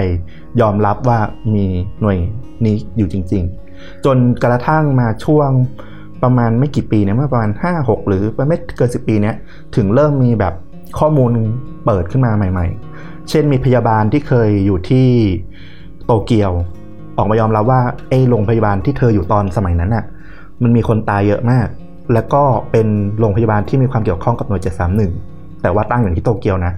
[0.62, 1.20] ยอมรับว่า
[1.56, 1.66] มี
[2.02, 2.18] หน่วย
[2.66, 3.65] นี้อยู่จริง ๆ
[4.06, 5.50] จนกระทั่งมาช่วง
[6.24, 9.36] ประมาณไม่กี่ปีเนี่ยเมื่อประมาณ 5 6 หรือไม่เกิน 10 ปีเนี้ย
[9.76, 10.54] ถึงเริ่มมีแบบ
[11.00, 11.32] ข้อมูล
[11.86, 12.68] เปิดขึ้นมาใหม่
[12.98, 15.08] ๆ เช่นมีพยาบาลที่เคยอยู่ที่
[16.06, 16.52] โตเกียว
[17.18, 20.06] ออกมายอมรับว่าไอ้โรงพยาบาลที่เธออยู่ตอนสมัยนั้นน่ะ
[20.64, 21.68] มันมีคนตายเยอะมาก
[22.14, 22.88] แล้วก็เป็น
[23.20, 24.62] โรงพยาบาลที่มีความเกี่ยวข้องกับหน่วย
[25.12, 26.74] 731 แต่ว่าตั้งอยู่ที่โตเกียวนะ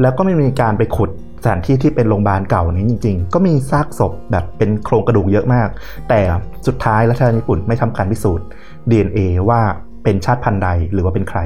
[0.00, 1.10] แล้วก็ไม่มีการไปขุด
[1.42, 5.68] สถานที่ที่เป็นโรงพยาบาลเก่านี้จริง ๆ ก็มีซากศพแบบเป็นโครงกระดูกเยอะมาก
[6.08, 6.20] แต่
[6.66, 8.46] สุดท้ายรัฐบาลญี่ปุ่นไม่ทำการพิสูจน์
[8.90, 9.18] DNA
[9.48, 9.60] ว่า
[10.04, 11.40] เป็นชาติพันธุ์ใดหรือว่าเป็นใคร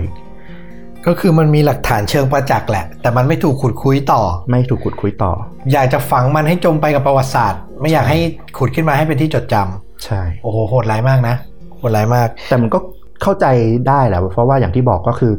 [0.49, 5.33] ๆก็คือมันมีหลักฐานเชิงประจักษ์แหละ แต่มันไม่ถูกขุดคุยต่อ ไม่ถูกขุดคุยต่อ
[5.73, 8.19] อยากจะฝังมันให้จมไปกับประวัติศาสตร์ ไม่อยากให้
[8.59, 11.35] ขุดขึ้นมาให้เป็นที่จดจำใช่โอ้โหโหดร้ายมากนะ
[11.79, 12.79] โหดร้ายมาก แต่มันก็
[13.23, 13.47] เข้าใจ
[13.89, 15.33] ได้แหละเพราะว่าอย่างที่บอกก็คือ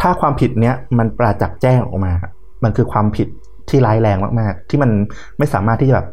[0.00, 2.12] ถ้าความผิดเนี้ยมันประจักษ์แจ้งออกมา
[2.64, 3.28] มันคือความผิด
[3.70, 4.90] ที่ร้ายแรงมากๆ ที่มัน
[5.38, 6.08] ไม่สามารถที่จะแบบ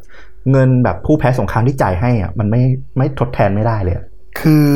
[0.51, 2.61] เงินแบบผู้แพ้สงครามที่จ่ายให้อะมันไม่
[2.97, 4.05] ไม่ทดแทนไม่ได้เลยอะ
[4.39, 4.69] คือ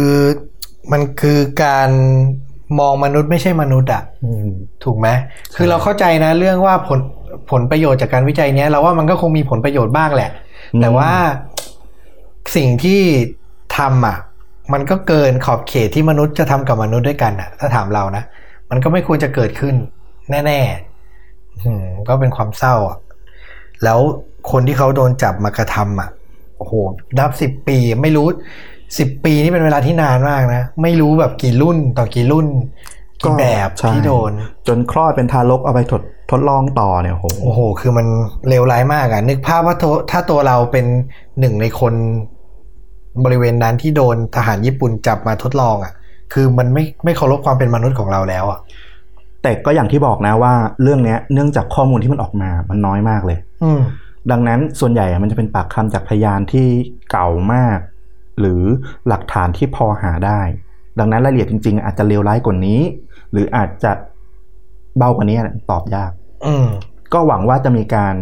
[0.91, 1.89] มันคือการ
[2.80, 4.47] มองมนุษย์ไม่ใช่มนุษย์อะอืม
[4.84, 5.07] ถูกไหม
[5.55, 6.99] คือเราเข้าใจนะเรื่องว่าผล
[7.51, 10.32] ผลประโยชน์จากการวิจัยเนี้ยเราว่ามันก็คงมีผลประโยชน์บ้างแหละ
[10.73, 11.11] อืมแต่ว่า
[12.55, 13.01] สิ่งที่
[13.77, 14.17] ทำอะ
[14.73, 18.23] มันก็เกินขอบเขตที่มนุษย์จะทำกับมนุษย์ด้วยกันอะ ถ้าถามเรานะ
[18.69, 19.75] มันก็ไม่ควรจะเกิดขึ้น
[20.30, 20.88] แน่ๆอืม
[22.07, 22.97] ก็เป็นความเศร้าอะ
[23.84, 23.99] แล้ว
[24.51, 26.10] คนที่เขาโดนจับมากระทำอะ
[26.57, 26.74] โอ้โห
[27.20, 28.28] นับสิบปีไม่รู้
[28.97, 32.47] สิบปีนี่เป็นเวลาที่นานมากนะ ไม่รู้แบบกี่รุ่นต่อกี่รุ่น
[33.22, 34.32] กี่แบบใช่ที่โดน
[34.68, 36.01] จนคลอดเป็นทารกเอาไปทด
[36.32, 38.07] ทดลองต่อเนี่ยโหโอ้โห คือมัน
[38.47, 40.86] เลวร้ายมากอะนึกภาพว่าตัวถ้าตัวเราเป็น
[41.39, 41.93] หนึ่งในคน
[43.24, 45.93] บริเวณนั้นที่โดนทหารญี่ปุ่นจับมาทดลองอะ
[46.34, 48.60] คือมันไม่ไม่เคารพความเป็นมนุษย์ของเราแล้วอะ
[49.43, 53.79] แต่ก็อย่างที่บอกนะว่าเรื่องเนี้ยเนื่องจากข้อมูลที่มันออกมามันน้อยมากเลย อืม
[54.31, 56.67] ดังนั้นส่วนใหญ่อะมันจะเป็นปากคำจากพยานที่
[57.11, 57.79] เก่ามาก
[58.39, 58.61] หรือ
[59.07, 60.41] หลักฐานที่พอหาได้
[60.99, 62.79] ดังนั้นรายละเอียดจริง ๆ อาจจะเลวร้ายกว่านี้
[63.31, 63.91] หรืออาจจะ
[64.97, 65.37] เบากว่านี้
[65.71, 66.11] ตอบยาก
[66.45, 66.67] อืม
[67.13, 68.15] ก็หวังว่าจะมีการ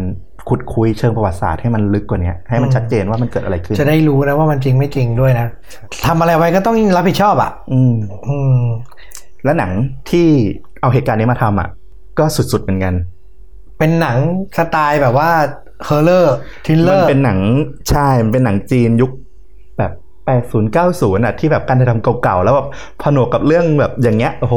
[0.48, 5.46] ขุดคุ้ยเชิงประวัติศาสตร์ให้มันลึกกว่านี้ให้มันอืมชัดเจนว่ามันเกิดอะไรขึ้น จะได้รู้นะว่ามันจริงไม่จริงด้วยนะ
[6.06, 7.94] ทำอะไรไว้ก็ต้องรับผิดชอบอะ อืม
[8.28, 8.62] อืม
[9.44, 9.72] และหนัง
[10.10, 10.28] ที่
[10.80, 11.68] เอาเหตุการณ์นี้มาทำอะ
[12.18, 12.94] ก็สุดๆเหมือนกัน
[13.78, 14.16] เป็นหนัง
[14.58, 15.30] สไตล์แบบว่า
[15.84, 17.38] horror thriller มันเป็นหนัง
[17.90, 19.10] ใช่มันเป็นหนังจีนยุค
[19.78, 19.92] แบบ
[20.26, 22.68] 80 90อะที่แบบการถ่ายทำเก่าๆ แล้วแบบ
[23.02, 24.56] ผนวกกับเรื่องแบบอย่างเงี้ยโอ้โห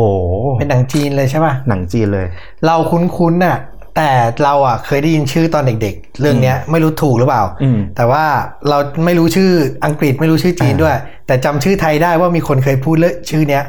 [0.59, 2.25] เป็นหนังจีนเลยใช่ป่ะหนังจีนเลย
[2.65, 3.57] เราคุ้นๆน่ะ
[3.95, 4.09] แต่
[4.43, 8.23] เราอะเคยได้ยินชื่อตอนเด็ก ๆ เรื่องเนี้ยไม่รู้ถูกหรือเปล่าอืมแต่ว่า
[8.69, 9.51] เราไม่รู้ชื่อ
[9.85, 10.95] อังกฤษไม่รู้ชื่อจีนอ่าด้วย
[11.27, 13.63] แต่จำชื่อไทยได้ว่ามีคนเคยพูดเรื่องชื่อเนี้ย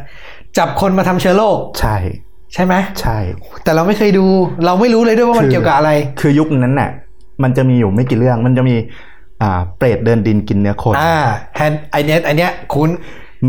[0.59, 1.97] จับคนมาทำเชื้อโรคใช่
[2.55, 3.19] ใช่ไหมใช่
[3.65, 4.27] แต่เราไม่เคยดู
[4.67, 5.91] เราไม่รู้เลยด้วยว่ามันคือเกี่ยวกับอะไร
[6.21, 6.91] คือยุคนั้นน่ะ
[7.43, 8.77] มันจะมีอยู่ไม่กี่เรื่อง มันจะมี
[9.43, 11.17] อ่าเปรตเดินดินกินเนื้อคนอ่า
[11.57, 12.91] แฮนไอเนี้ยไอเนี้ยคุ้น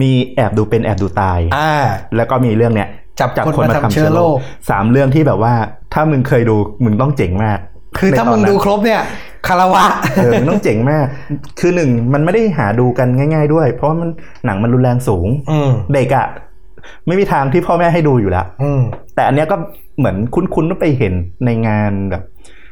[0.02, 1.72] มีแอบดูเป็นแอบดูตายอ่า
[2.16, 2.90] แล้วก็มีเรื่องเนี้ย
[3.20, 4.36] จับคนมาทำเชื้อโรค
[4.70, 5.54] สามเรื่องที่แบบว่า
[5.94, 7.60] ถ้ามึงเคยดูมึงต้องเจ๋งมาก
[7.98, 9.02] คือถ้าในตมึนงนั้นดูครบเนี่ย
[9.48, 9.86] คารวะ
[10.16, 11.06] เออมันต้องเจ๋งมาก
[11.60, 14.10] คือหนึ่งมันไม่ได้หาดูกันง่าย ๆ ด้วย เพราะว่ามัน
[14.46, 16.28] หนังมันรุนแรงสูงอืมเด็กอะ่ะ
[17.08, 18.82] ไม่มีทางที่พ่อแม่ให้ดูอยู่แล้วอืม
[19.16, 19.56] แต่อันเนี้ยก็
[19.98, 21.14] เหมือนคุ้นๆว่าไปเห็น
[21.46, 22.24] ในงานแบบ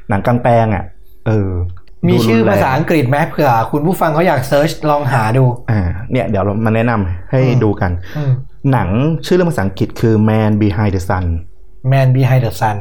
[0.10, 0.84] หนังกลางแปลงอะ่ะ
[1.28, 1.50] เออ
[2.08, 5.82] มีดูชื่อรุนแรงภาษาอังกฤษไหมเผื่อ คุณผู้ฟังเขาอยากเซิร์ชลองหาดู อ่า
[6.12, 8.32] เนี่ยเดี๋ยวเรามาแนะนำให้อืมดูกันอืม
[8.72, 8.90] หนัง
[9.26, 11.26] ชื่อเรื่องภาษาอังกฤษคือ Man Behind the Sun
[11.92, 12.78] Man Behind the Sun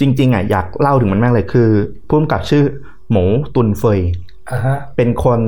[0.00, 1.68] จริง ๆอะอยากเล่าถึงมันมากเลยคือ
[2.08, 2.62] ผู้กำกับชื่อ
[3.10, 3.24] หมู
[3.54, 4.00] ตุนเฟย
[4.50, 5.40] อ่าฮะเป็นคน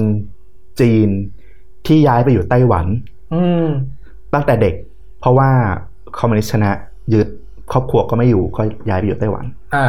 [0.81, 1.09] จีน
[1.87, 2.87] ที่ย้ายไปอยู่ไต้หวัน
[3.35, 3.67] อืม
[4.35, 4.86] ตั้งแต่เด็กเพ
[5.27, 5.51] ราะว่า
[6.19, 6.71] คอมมิวนิสต์ชนะ
[7.15, 7.29] ยึด
[7.73, 9.87] ครอบครัวก็ไม่อยู่ก็ย้ายไปอยู่ไต้หวันอ่า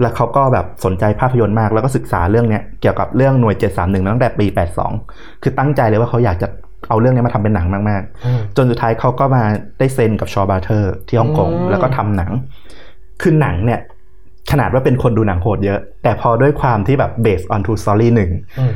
[0.00, 4.46] แล้วเขาก็แบบสนใจภาพยนตร์มาก แล้วก็ศึกษาเรื่องเนี้ยเกี่ยวกับเรื่องหน่วย 731มาตั้งแต่ปี
[4.94, 6.48] 82 คือตั้งใจเลยว่าเขาอยากจะ
[6.88, 9.42] เอาเรื่องนี้มาทำเป็นหนังมากอืมๆจนสุดท้ายเขาก็มา
[9.78, 12.30] ได้เซ็นกับ Shaw Brothers ที่ฮ่องกงอืมแล้วก็ทำหนัง
[13.22, 13.80] คือหนังเนี่ย
[14.50, 18.72] ขนาดว่าเป็นคนดูหนังโหดเยอะ แต่พอด้วยความที่แบบ based on true story หนึ่งอืม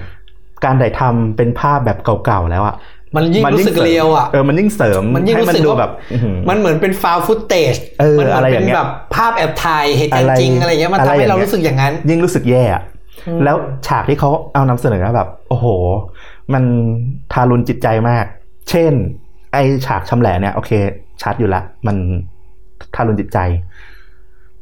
[0.64, 2.74] การถ่ายทำเป็นภาพแบบเก่าๆแล้วอะ
[3.14, 12.82] มันยิ่งรู้สึกสมเรียวอะเออมันยิ่งเสริมมันยิ่งให้รู้มันสึกดูว่าแบบอื้อหือมันเหมือนเป็นฟาวฟุตเตจเออมัเหมือะไรนอเป็ย่างนเงี้ยแบบภาพแอบถ่ายเหตุการอะไรณ์จริงอะไรเงี้ยมันอะไรทำให้เราอย่างเงี้ยรู้สึกอย่างนั้น ยิ่งรู้สึกแย่อะ
[13.28, 15.66] อืมแล้วฉากที่เขาเอานำเสนอแบบ โอ้โห
[16.54, 16.64] มัน
[17.32, 18.24] ทารุณจิตใจมาก
[18.70, 18.92] เช่น
[19.52, 20.70] ไอฉากชำแหละเนี่ยโอเค
[21.22, 21.96] ชัดอยู่ละ มัน
[22.94, 23.38] ทารุณจิตใจ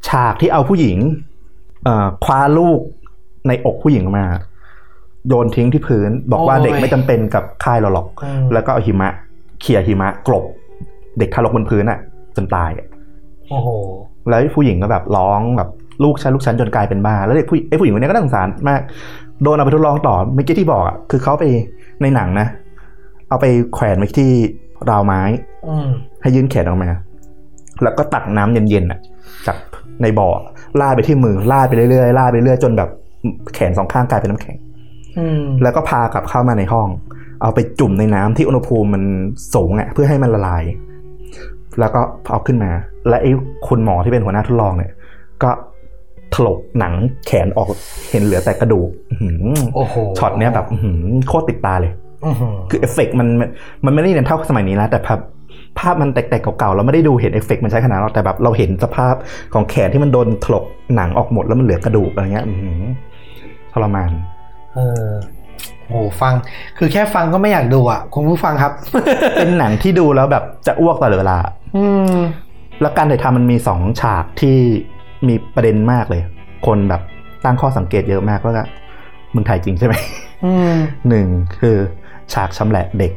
[0.07, 0.97] ฉากที่เอาผู้หญิง
[1.83, 2.79] เอ่อคว้าลูก
[3.47, 4.25] ในอกผู้หญิงมา
[5.27, 9.09] โยนทิ้งที่พื้น บอกว่าโอ้ยเด็กไม่จำเป็นกับค่ายเราหรอกอืมแล้วก็เอาหิมะ
[9.61, 10.45] เขี่ยหิมะกลบ
[11.19, 11.99] เด็กทารกบนพื้นอะ
[12.35, 12.87] จนตายอะ
[13.49, 13.69] โอ้โห
[14.29, 15.69] แล้วผู้หญิงก็แบบร้องแบบ
[16.03, 18.81] ลูกฉันลูกฉันจนกลายเป็นบ้าแล้วเด็กผู้ไอ้ผู้หญิงคนนี้ก็น่าสงสารมาก
[19.43, 21.43] โดนเอาไปทดลองต่อเมื่อกี้ที่บอกอะคือเขาไป
[22.01, 22.47] ในหนังนะ
[23.29, 24.31] เอาไปแขวนไว้ที่
[24.89, 25.21] ราวไม้
[25.67, 25.89] อืม
[26.21, 26.89] ให้ยื่นแขนออกมา
[27.83, 28.99] แล้วก็ตักน้ำเย็นๆอะ
[29.47, 29.57] จาก
[30.01, 30.29] ในบ่อ
[30.81, 32.89] ราดไปที่มือราดไปเรื่อยๆราดไปเรื่อยๆจนแบบ
[33.53, 34.64] แขนสองข้างกลายเป็นน้ำแข็งอืม
[35.63, 36.87] แล้วก็พากลับเข้ามาในห้อง
[37.41, 39.03] เอาไปจุ่มในน้ำที่อุณหภูมิมัน
[39.53, 40.63] สูงอะเพื่อให้มันละลาย
[41.79, 42.01] แล้วก็
[42.31, 42.71] เอาขึ้นมา
[43.09, 43.31] และไอ้
[43.67, 44.91] คุณหมอที่เป็นหัวหน้าทดลองเนี่ย
[45.43, 45.49] ก็
[46.35, 46.93] ถลกหนัง
[47.25, 47.69] แขนออก
[48.11, 51.91] เห็นเหลือแต่กระดูกอื้อหือโอ้โหช็อตเนี้ยแบบอื้อหือโคตรติดตาเลย
[52.25, 53.49] อื้อหือคือเอฟเฟกต์มันมัน
[53.85, 55.19] มันไม่ได้เน้นเท่าสมัยนี้แล้วแต่ภาพ
[55.79, 59.15] ภาพมันแตกๆเก่าๆเราไม่ได้ดูเห็นเอฟเฟกต์มันใช้ขนาดนั้นหรอกแต่แบบเราเห็นสภาพ
[59.53, 62.81] ของแขนที่มันโดนถลกหนังออกหมดแล้วมันเหลือกระดูกอะไรเงี้ยอื้อหือ
[63.73, 64.11] ทรมาน
[64.75, 65.09] เออ
[65.87, 66.33] โหฟัง
[66.77, 68.73] คือแค่ฟังก็ไม่อยากดูอะคุณผู้ฟังครับ
[69.35, 71.37] เป็นหนังที่ดูแล้วแบบจะอ้วกตลอดเวลา
[71.75, 72.15] อืม
[72.81, 74.57] แล้วการถ่ายทำมันมีสองฉากที่
[75.27, 76.21] มีประเด็นมากเลย
[76.65, 77.01] คนแบบ
[77.45, 78.53] ตั้งข้อสังเกตเยอะมากว่า
[79.33, 79.93] มึงถ่ายจริงใช่ไหม
[80.45, 80.75] อืม
[81.09, 81.27] หนึ่ง
[81.59, 81.77] คือ
[82.33, 83.11] ฉากชำแหละเด็ก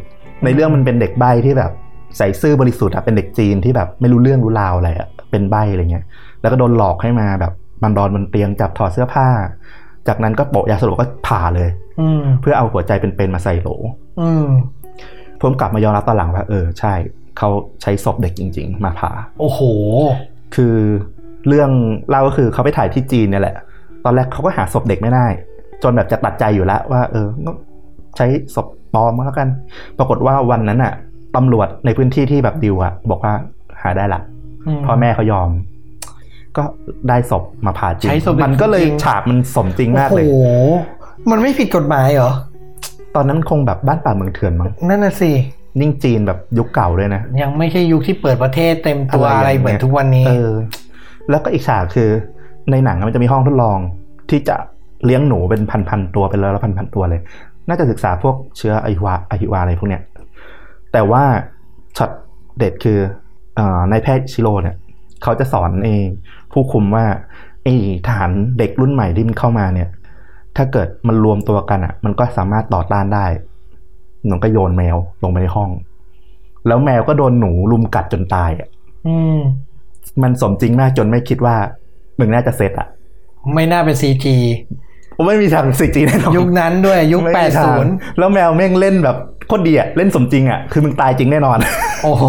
[0.45, 1.73] ในเรื่องมันเป็นเด็กใบ้ที่แบบ
[2.17, 6.05] ใส่ซื่อบริสุทธิ์อะเป็นเด็กจีนที่แบบไม่รู้เรื่องรู้ราวอะไรอะเป็นใบ้อะไรเงี้ย
[6.41, 7.53] แล้วก็โดนหลอกให้มาแบบ
[7.83, 9.29] มันนอนบนเตียงจับถอดเสื้อผ้า
[10.09, 11.69] จากนั้นก็โปะยาสลบก็ผ่าเลย
[12.01, 13.69] อืมเพื่อเอาหัวใจเป็นๆมาใส่โหล
[14.21, 14.47] อืม
[15.39, 16.93] เพิ่มกลับมายอมรับตอนหลังว่า เออ ใช่
[17.39, 17.49] เขา
[17.83, 19.61] ใช้ศพเด็กจริง ๆ มาผ่า โอ้โห
[20.55, 20.77] คือ
[21.49, 21.71] เรื่อง
[22.09, 23.57] เล่าก็คือเขาไปถ่ายที่จีนเนี่ยแหละ
[24.05, 25.27] ตอนแรกเขาก็หาศพเด็กไม่ได้
[25.83, 27.53] จนแบบจะตัดใจอยู่แล้ว ว่า เออก็
[28.17, 29.49] ใช้ศพปลอมมาแล้วกัน
[29.99, 30.93] ปรากฏว่าวันนั้นอะ
[31.37, 33.35] ตำรวจในพื้นที่ที่แบบดิวอะบอกว่า
[33.83, 34.21] หาได้ละ
[34.67, 35.49] อืมพ่อแม่เขายอม
[36.57, 36.65] ก็
[37.09, 40.35] ได้ศพมาผ่าจริงใช้ศพเด็กมันก็เลยจริงๆฉากมันสมจริงมากเลย โอ้โห
[41.31, 42.33] มันไม่ผิดกฎหมายเหรอ
[43.15, 45.31] ตอนนั้นคงแบบบ้านป่าเมืองเถื่อนมั้ง นั่นน่ะสิ
[45.81, 50.53] นิ่งจีนแบบยุคเก่าด้วยนะ ยังไม่ใช่ยุคที่เปิดประเทศเต็มตัวอะอะไรไรอย่างเงี้ยเหมือนทุกวันนี้ เออ
[51.31, 52.11] แล้วก็อีกฉากคือ
[52.71, 53.79] ในหนังมันจะมีห้องทดลอง
[54.31, 54.57] ที่จะ
[55.05, 57.21] เลี้ยงหนูเป็นพันๆตัวเป็นร้อยๆพันๆตัวเลย
[57.69, 60.03] น่าจะศึกษาพวกเชื้ออหิวาอหิวาอะไรพวกเนี้ย
[60.93, 61.23] แต่ว่า
[61.97, 62.11] ช็อต
[62.59, 62.99] เด็ดคือ
[63.57, 64.77] เอ่อนายแพทย์ชิโร่เนี่ย
[65.23, 66.07] เขาจะสอนเอง
[66.53, 67.05] ผู้คุมว่า
[67.63, 67.75] ไออ้
[68.07, 69.89] ทหารเด็กรุ่นใหม่ที่มันเข้ามาเนี่ย
[70.57, 73.27] ถ้าเกิดมันรวมตัวกันอะ มันก็สามารถต่อต้านได้
[74.27, 75.71] หนูก็โยนแมวลงไปในห้อง
[76.67, 78.69] แล้วแมวก็โดนหนูลุมกัดจนตายอะ
[79.07, 79.39] อืม
[80.23, 81.57] มันสมจริงมากจนไม่คิดว่า
[82.19, 82.89] มึงน่าจะเสร็จอะ
[83.55, 84.37] ไม่น่าเป็นซีจี
[85.21, 89.17] ผมไม่มีทางสิจีแน่นอนยุคนั้นด้วยยุคไม่แปมีดทาศูงนย์แล้วแมวแม่งเล่นแบบ
[89.49, 91.59] โคตรดีอะเล่นสมจริงอะคือมึงตายจริงแน่นอน
[92.03, 92.25] โอ้โห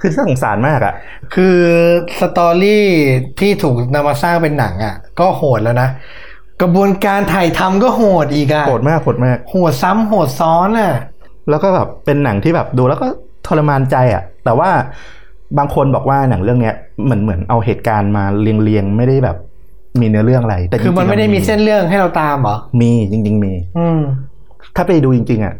[0.00, 0.94] คือน่าสงสารมากอะ
[1.34, 1.56] คือ
[2.20, 2.86] สตอรี่
[3.40, 5.88] ที่ถูกนำมาสร้างเป็นหนังอะก็โหดแล้วนะ
[6.62, 10.92] กระบวนการถ่ายทำก็โหดอีกอะโหดมากโหดมากโหดซ้ำโหดซ้อนอะ
[11.50, 13.06] แล้วก็แบบเป็นหนังที่แบบดูแล้วก็
[13.46, 14.70] ทรมานใจอะแต่ว่า
[15.58, 19.36] บางคนบอกว่าหนังเรื่องเนี้ยเหมือนเหมือนเอาเหตุการณ์มาเรียงเรียงๆไม่ได้แบบ
[20.00, 24.00] มีเนื้อเรื่องอะไร แต่จริคืงอๆมันไม่ได้มีเส้นเรื่องให้เราตามเหรอ มีจริง ๆ มี อืม
[24.76, 25.54] ถ้าไปดูจริง ๆ อะ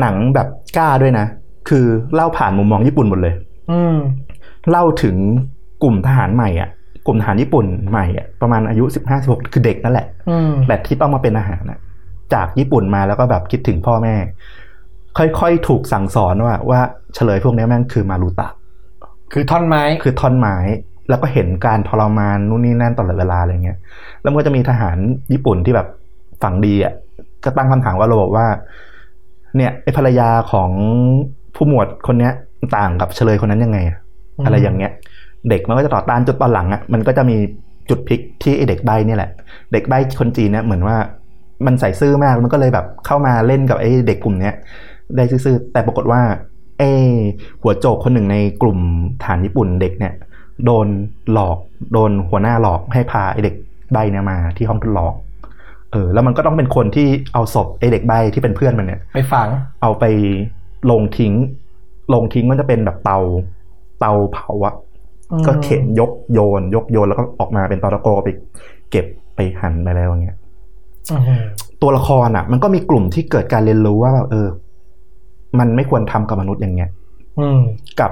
[0.00, 1.26] หนังแบบกล้าด้วยนะ
[1.68, 3.34] คือเล่าผ่านมุมมองญี่ปุ่นหมดเลย
[3.70, 3.96] อืม
[4.70, 5.16] เล่าถึง
[5.82, 6.68] กลุ่มทหารใหม่อะ
[7.06, 11.78] กลุ่มทหารญี่ปุ่นใหม่อะประมาณอายุสิบห้าสิบหกคือเด็กนั่นแหละอืมแบบที่ต้องมาเป็นทหารนะ
[12.34, 14.14] จากญี่ปุ่นมาแล้วก็แบบคิดถึงพ่อแม่
[15.18, 16.80] ค่อยๆถูกสั่งสอนว่า ว่า
[17.14, 18.48] เฉลยพวกนี้แม่งคือมารุตะ
[19.32, 20.56] คือท่อนไม้คือท่อนไม้
[21.08, 23.78] แล้วก็เห็นการทรมานนู่นนี่นั่นตลอดเวลาอะไรเงี้ย
[24.22, 24.96] แล้วมันก็จะมีทหาร
[25.32, 25.88] ญี่ปุ่นที่แบบ
[26.42, 26.94] ฝังดีอะ
[27.44, 28.46] ก็ตั้งคำถามว่าเราบอกว่า
[29.56, 30.70] เนี่ยไอภรรยาของ
[31.54, 32.32] ผู้หมวดคนเนี้ย
[32.76, 33.98] ต่างกับเฉลยคนนั้นยังไงอะ
[34.38, 34.92] อืมอะไรอย่างเงี้ย
[35.48, 37.36] เด็กมันก็จะต่อต้านจนตอนหลังอะมันก็จะมี
[37.90, 39.30] จุดพลิกที่ไอเด็กใบ้เนี่ยแหละ
[39.72, 40.96] เด็กใบ้คนจีนเนี่ยเหมือนว่า
[41.66, 44.54] มันใส่ซื่อมากมันก็เลยแบบเข้ามาเล่นกับไอ้เด็กกลุ่มเนี้ย
[45.16, 46.20] ได้ซื่อๆแต่ปรากฏว่า
[46.78, 46.90] ไอ้
[47.62, 48.78] หัวโจกคนหนึ่งในกลุ่ม
[49.24, 50.12] ฐานญี่ปุ่นเด็กเนี่ย
[50.64, 50.86] โดน
[51.32, 51.58] หลอก
[51.92, 53.54] โดนหัวหน้าหลอกให้พาไอ้เด็ก
[53.92, 55.12] ใบเนี่ยมาที่ห้องทดลอง
[55.92, 59.48] เออ แล้วมันก็ต้องเป็นคนที่เอาศพไอ้เด็กใบที่เป็นเพื่อนมันเนี่ยไปฝัง
[59.82, 60.04] เอาไป
[60.90, 61.34] ลงทิ้ง
[62.14, 63.18] ลงทิ้งมันจะเป็นแบบเตา
[64.00, 64.74] เตาเผาอะ
[65.32, 68.28] อืมก็เข็นยกโยน ยกโยนแล้วก็ออกมาเป็นตอตะโกไป
[68.90, 70.38] เก็บไปหั่นไปแล้วอย่างเงี้ย
[71.12, 71.42] อืม
[71.82, 74.48] ตัวละครอะมันก็มีกลุ่มที่เกิดการเรียนรู้ว่าแบบเออ
[75.58, 76.90] มันไม่ควรทำกับมนุษย์อย่างเงี้ย
[77.40, 77.60] อืม
[78.00, 78.10] กับ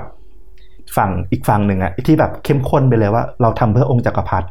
[0.96, 4.46] ฝั่งอีกฝั่งหนึ่งอะที่แบบเข้มข้นไปเลยว่าเราทำเพื่อองค์จักรพรรดิ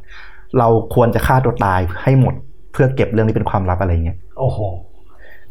[0.59, 2.33] เราควรจะฆ่าตัวตายให้หมด
[2.71, 4.59] เพื่อเก็บเรื่องนี้เป็นความลับอะไรเงี้ยโอ้โห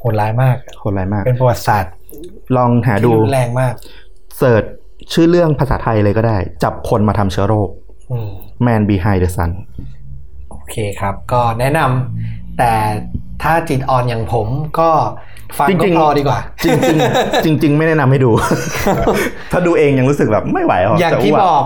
[0.00, 1.92] โหดร้ายมากโคนไรมาก เป็นประวัติศาสตร์
[2.56, 3.74] ลองหาที่ดูรุนแรงมาก
[4.38, 4.64] เสิร์ช
[5.12, 7.68] ชื่อเรื่องภาษาไทยเลยก็ได้ จับคนมาทำเชื้อโรค
[8.12, 8.30] อืม
[8.66, 9.50] Man Behind the Sun
[10.50, 12.72] โอเคครับ ก็แนะนำแต่
[13.42, 14.48] ถ้าจิตอ่อนอย่างผม
[14.80, 14.90] ก็
[15.58, 18.30] ฟังจก็ริงๆพอดีกว่า จริงๆจริงๆไม่แนะนำให้ดู
[19.52, 21.62] ถ้าดูเองยังรู้สึกแบบไม่ไหวหรอกอย่างจะที่วบอก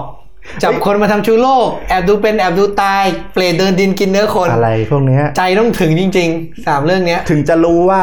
[0.62, 8.02] จับคนมาทำเชื้อโรค แอบดูเป็นแอบดูตาย เปรตเดินดินกินเนื้อคนอะไรพวกเนี้ยใจต้องถึงจริงๆสามเรื่องเนี้ย ถึงจะรู้ว่า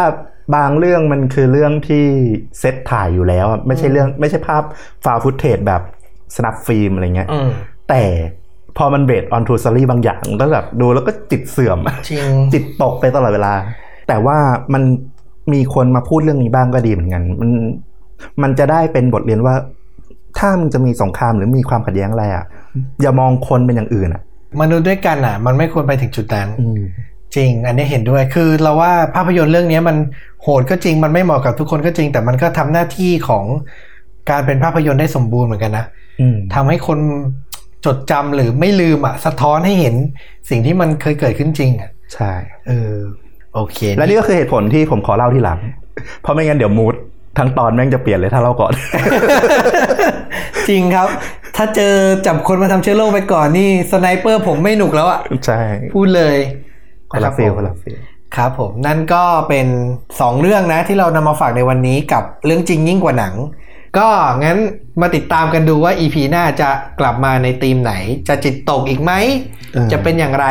[0.55, 2.05] บางเรื่องมันคือเรื่องที่
[2.59, 4.63] เซตถ่ายอยู่แล้วอะไม่ใช่เรื่องไม่ใช่ภาพ
[5.05, 5.81] found footage แบบ
[6.35, 7.49] snuff film อะไรเงี้ยอืม
[7.89, 8.03] แต่
[8.77, 11.79] พอมัน based on true story บางอย่างมันก็แบบดูแล้วก็จิตเสื่อม
[12.09, 13.53] จริงจิตตกไปตลอดเวลา
[14.07, 14.37] แต่ว่า
[14.73, 14.83] มัน
[15.53, 17.49] มีคนมาพูดเรื่องนี้บ้างก็ดีเหมือนกัน มัน
[18.41, 19.55] มันจะได้เป็นบทเรียนว่า
[20.37, 22.45] ถ้ามึงจะมีสงครามหรือมีความขัดแย้งอะไรอะ
[23.01, 24.21] อย่ามองคนเป็นอย่างอื่นอะ
[24.61, 26.81] มนุษย์ด้วยกันอะ มันไม่ควรไปถึงจุดนั้นอืม
[27.35, 29.97] จริง อันนี้เห็นด้วย คือเราว่าภาพยนตร์เรื่องนี้มัน
[30.43, 33.45] โหดก็จริง มันไม่เหมาะกับทุกคนก็จริง แต่มันก็ทำหน้าที่ของ
[34.29, 35.85] การเป็นภาพยนตร์ได้สมบูรณ์เหมือนกันนะ
[36.21, 36.99] อืมทำให้คน
[37.85, 39.95] จดจำหรือไม่ลืมอะ สะท้อนให้เห็น
[40.49, 42.31] สิ่งที่มันเคยเกิดขึ้นจริงอะ ใช่
[42.67, 42.93] เออ
[43.55, 45.59] โอเค และนี่ก็คือเหตุผลที่ผมขอเล่าที่หลัง
[46.21, 46.95] เพราะไม่งั้นเดี๋ยว mood
[47.37, 48.73] ทั้งตอนแม่งจะเปลี่ยนเลยถ้าเล่าก่อน
[50.69, 51.07] จริงครับ
[51.55, 51.93] ถ้าเจอ
[52.27, 55.59] จับคนมาทำเชื้อโรคไปก่อนนี่สไนเปอร์ผมไม่หนุกแล้วอะใช่
[55.95, 56.37] พูดเลย
[57.11, 57.97] คนละรับฟิลผมคนละ feel
[58.35, 59.67] ครับผมนั่นก็เป็น
[60.07, 63.33] 2 เรื่องนะที่เรานำมาฝากในวันนี้กับเรื่องจริงยิ่งกว่าหนัง
[63.97, 64.07] ก็
[64.43, 64.57] งั้น
[65.01, 67.93] มาติดตามกันดูว่า EP หน้าจะกลับมาในธีมไหน
[68.27, 69.11] จะจิตตกอีกไหม
[69.73, 70.47] เออจะเป็นอย่างไร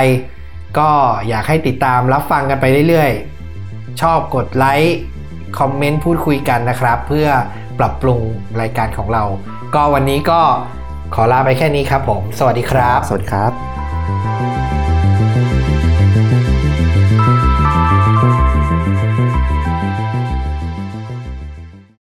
[0.79, 0.91] ก็
[1.29, 4.97] อยากให้ติดตามรับฟังกันไปเรื่อยๆ ชอบกดไลค์
[5.59, 7.29] คอมเมนต์พูดคุยกันนะครับ เพื่อ
[7.79, 8.21] ปรับปรุง
[8.61, 9.25] รายการของเรา
[9.75, 10.41] ก็วันนี้ก็
[11.15, 14.82] ขอลาไปแค่นี้ครับผม สวัสดีครับ สวัสดีครับ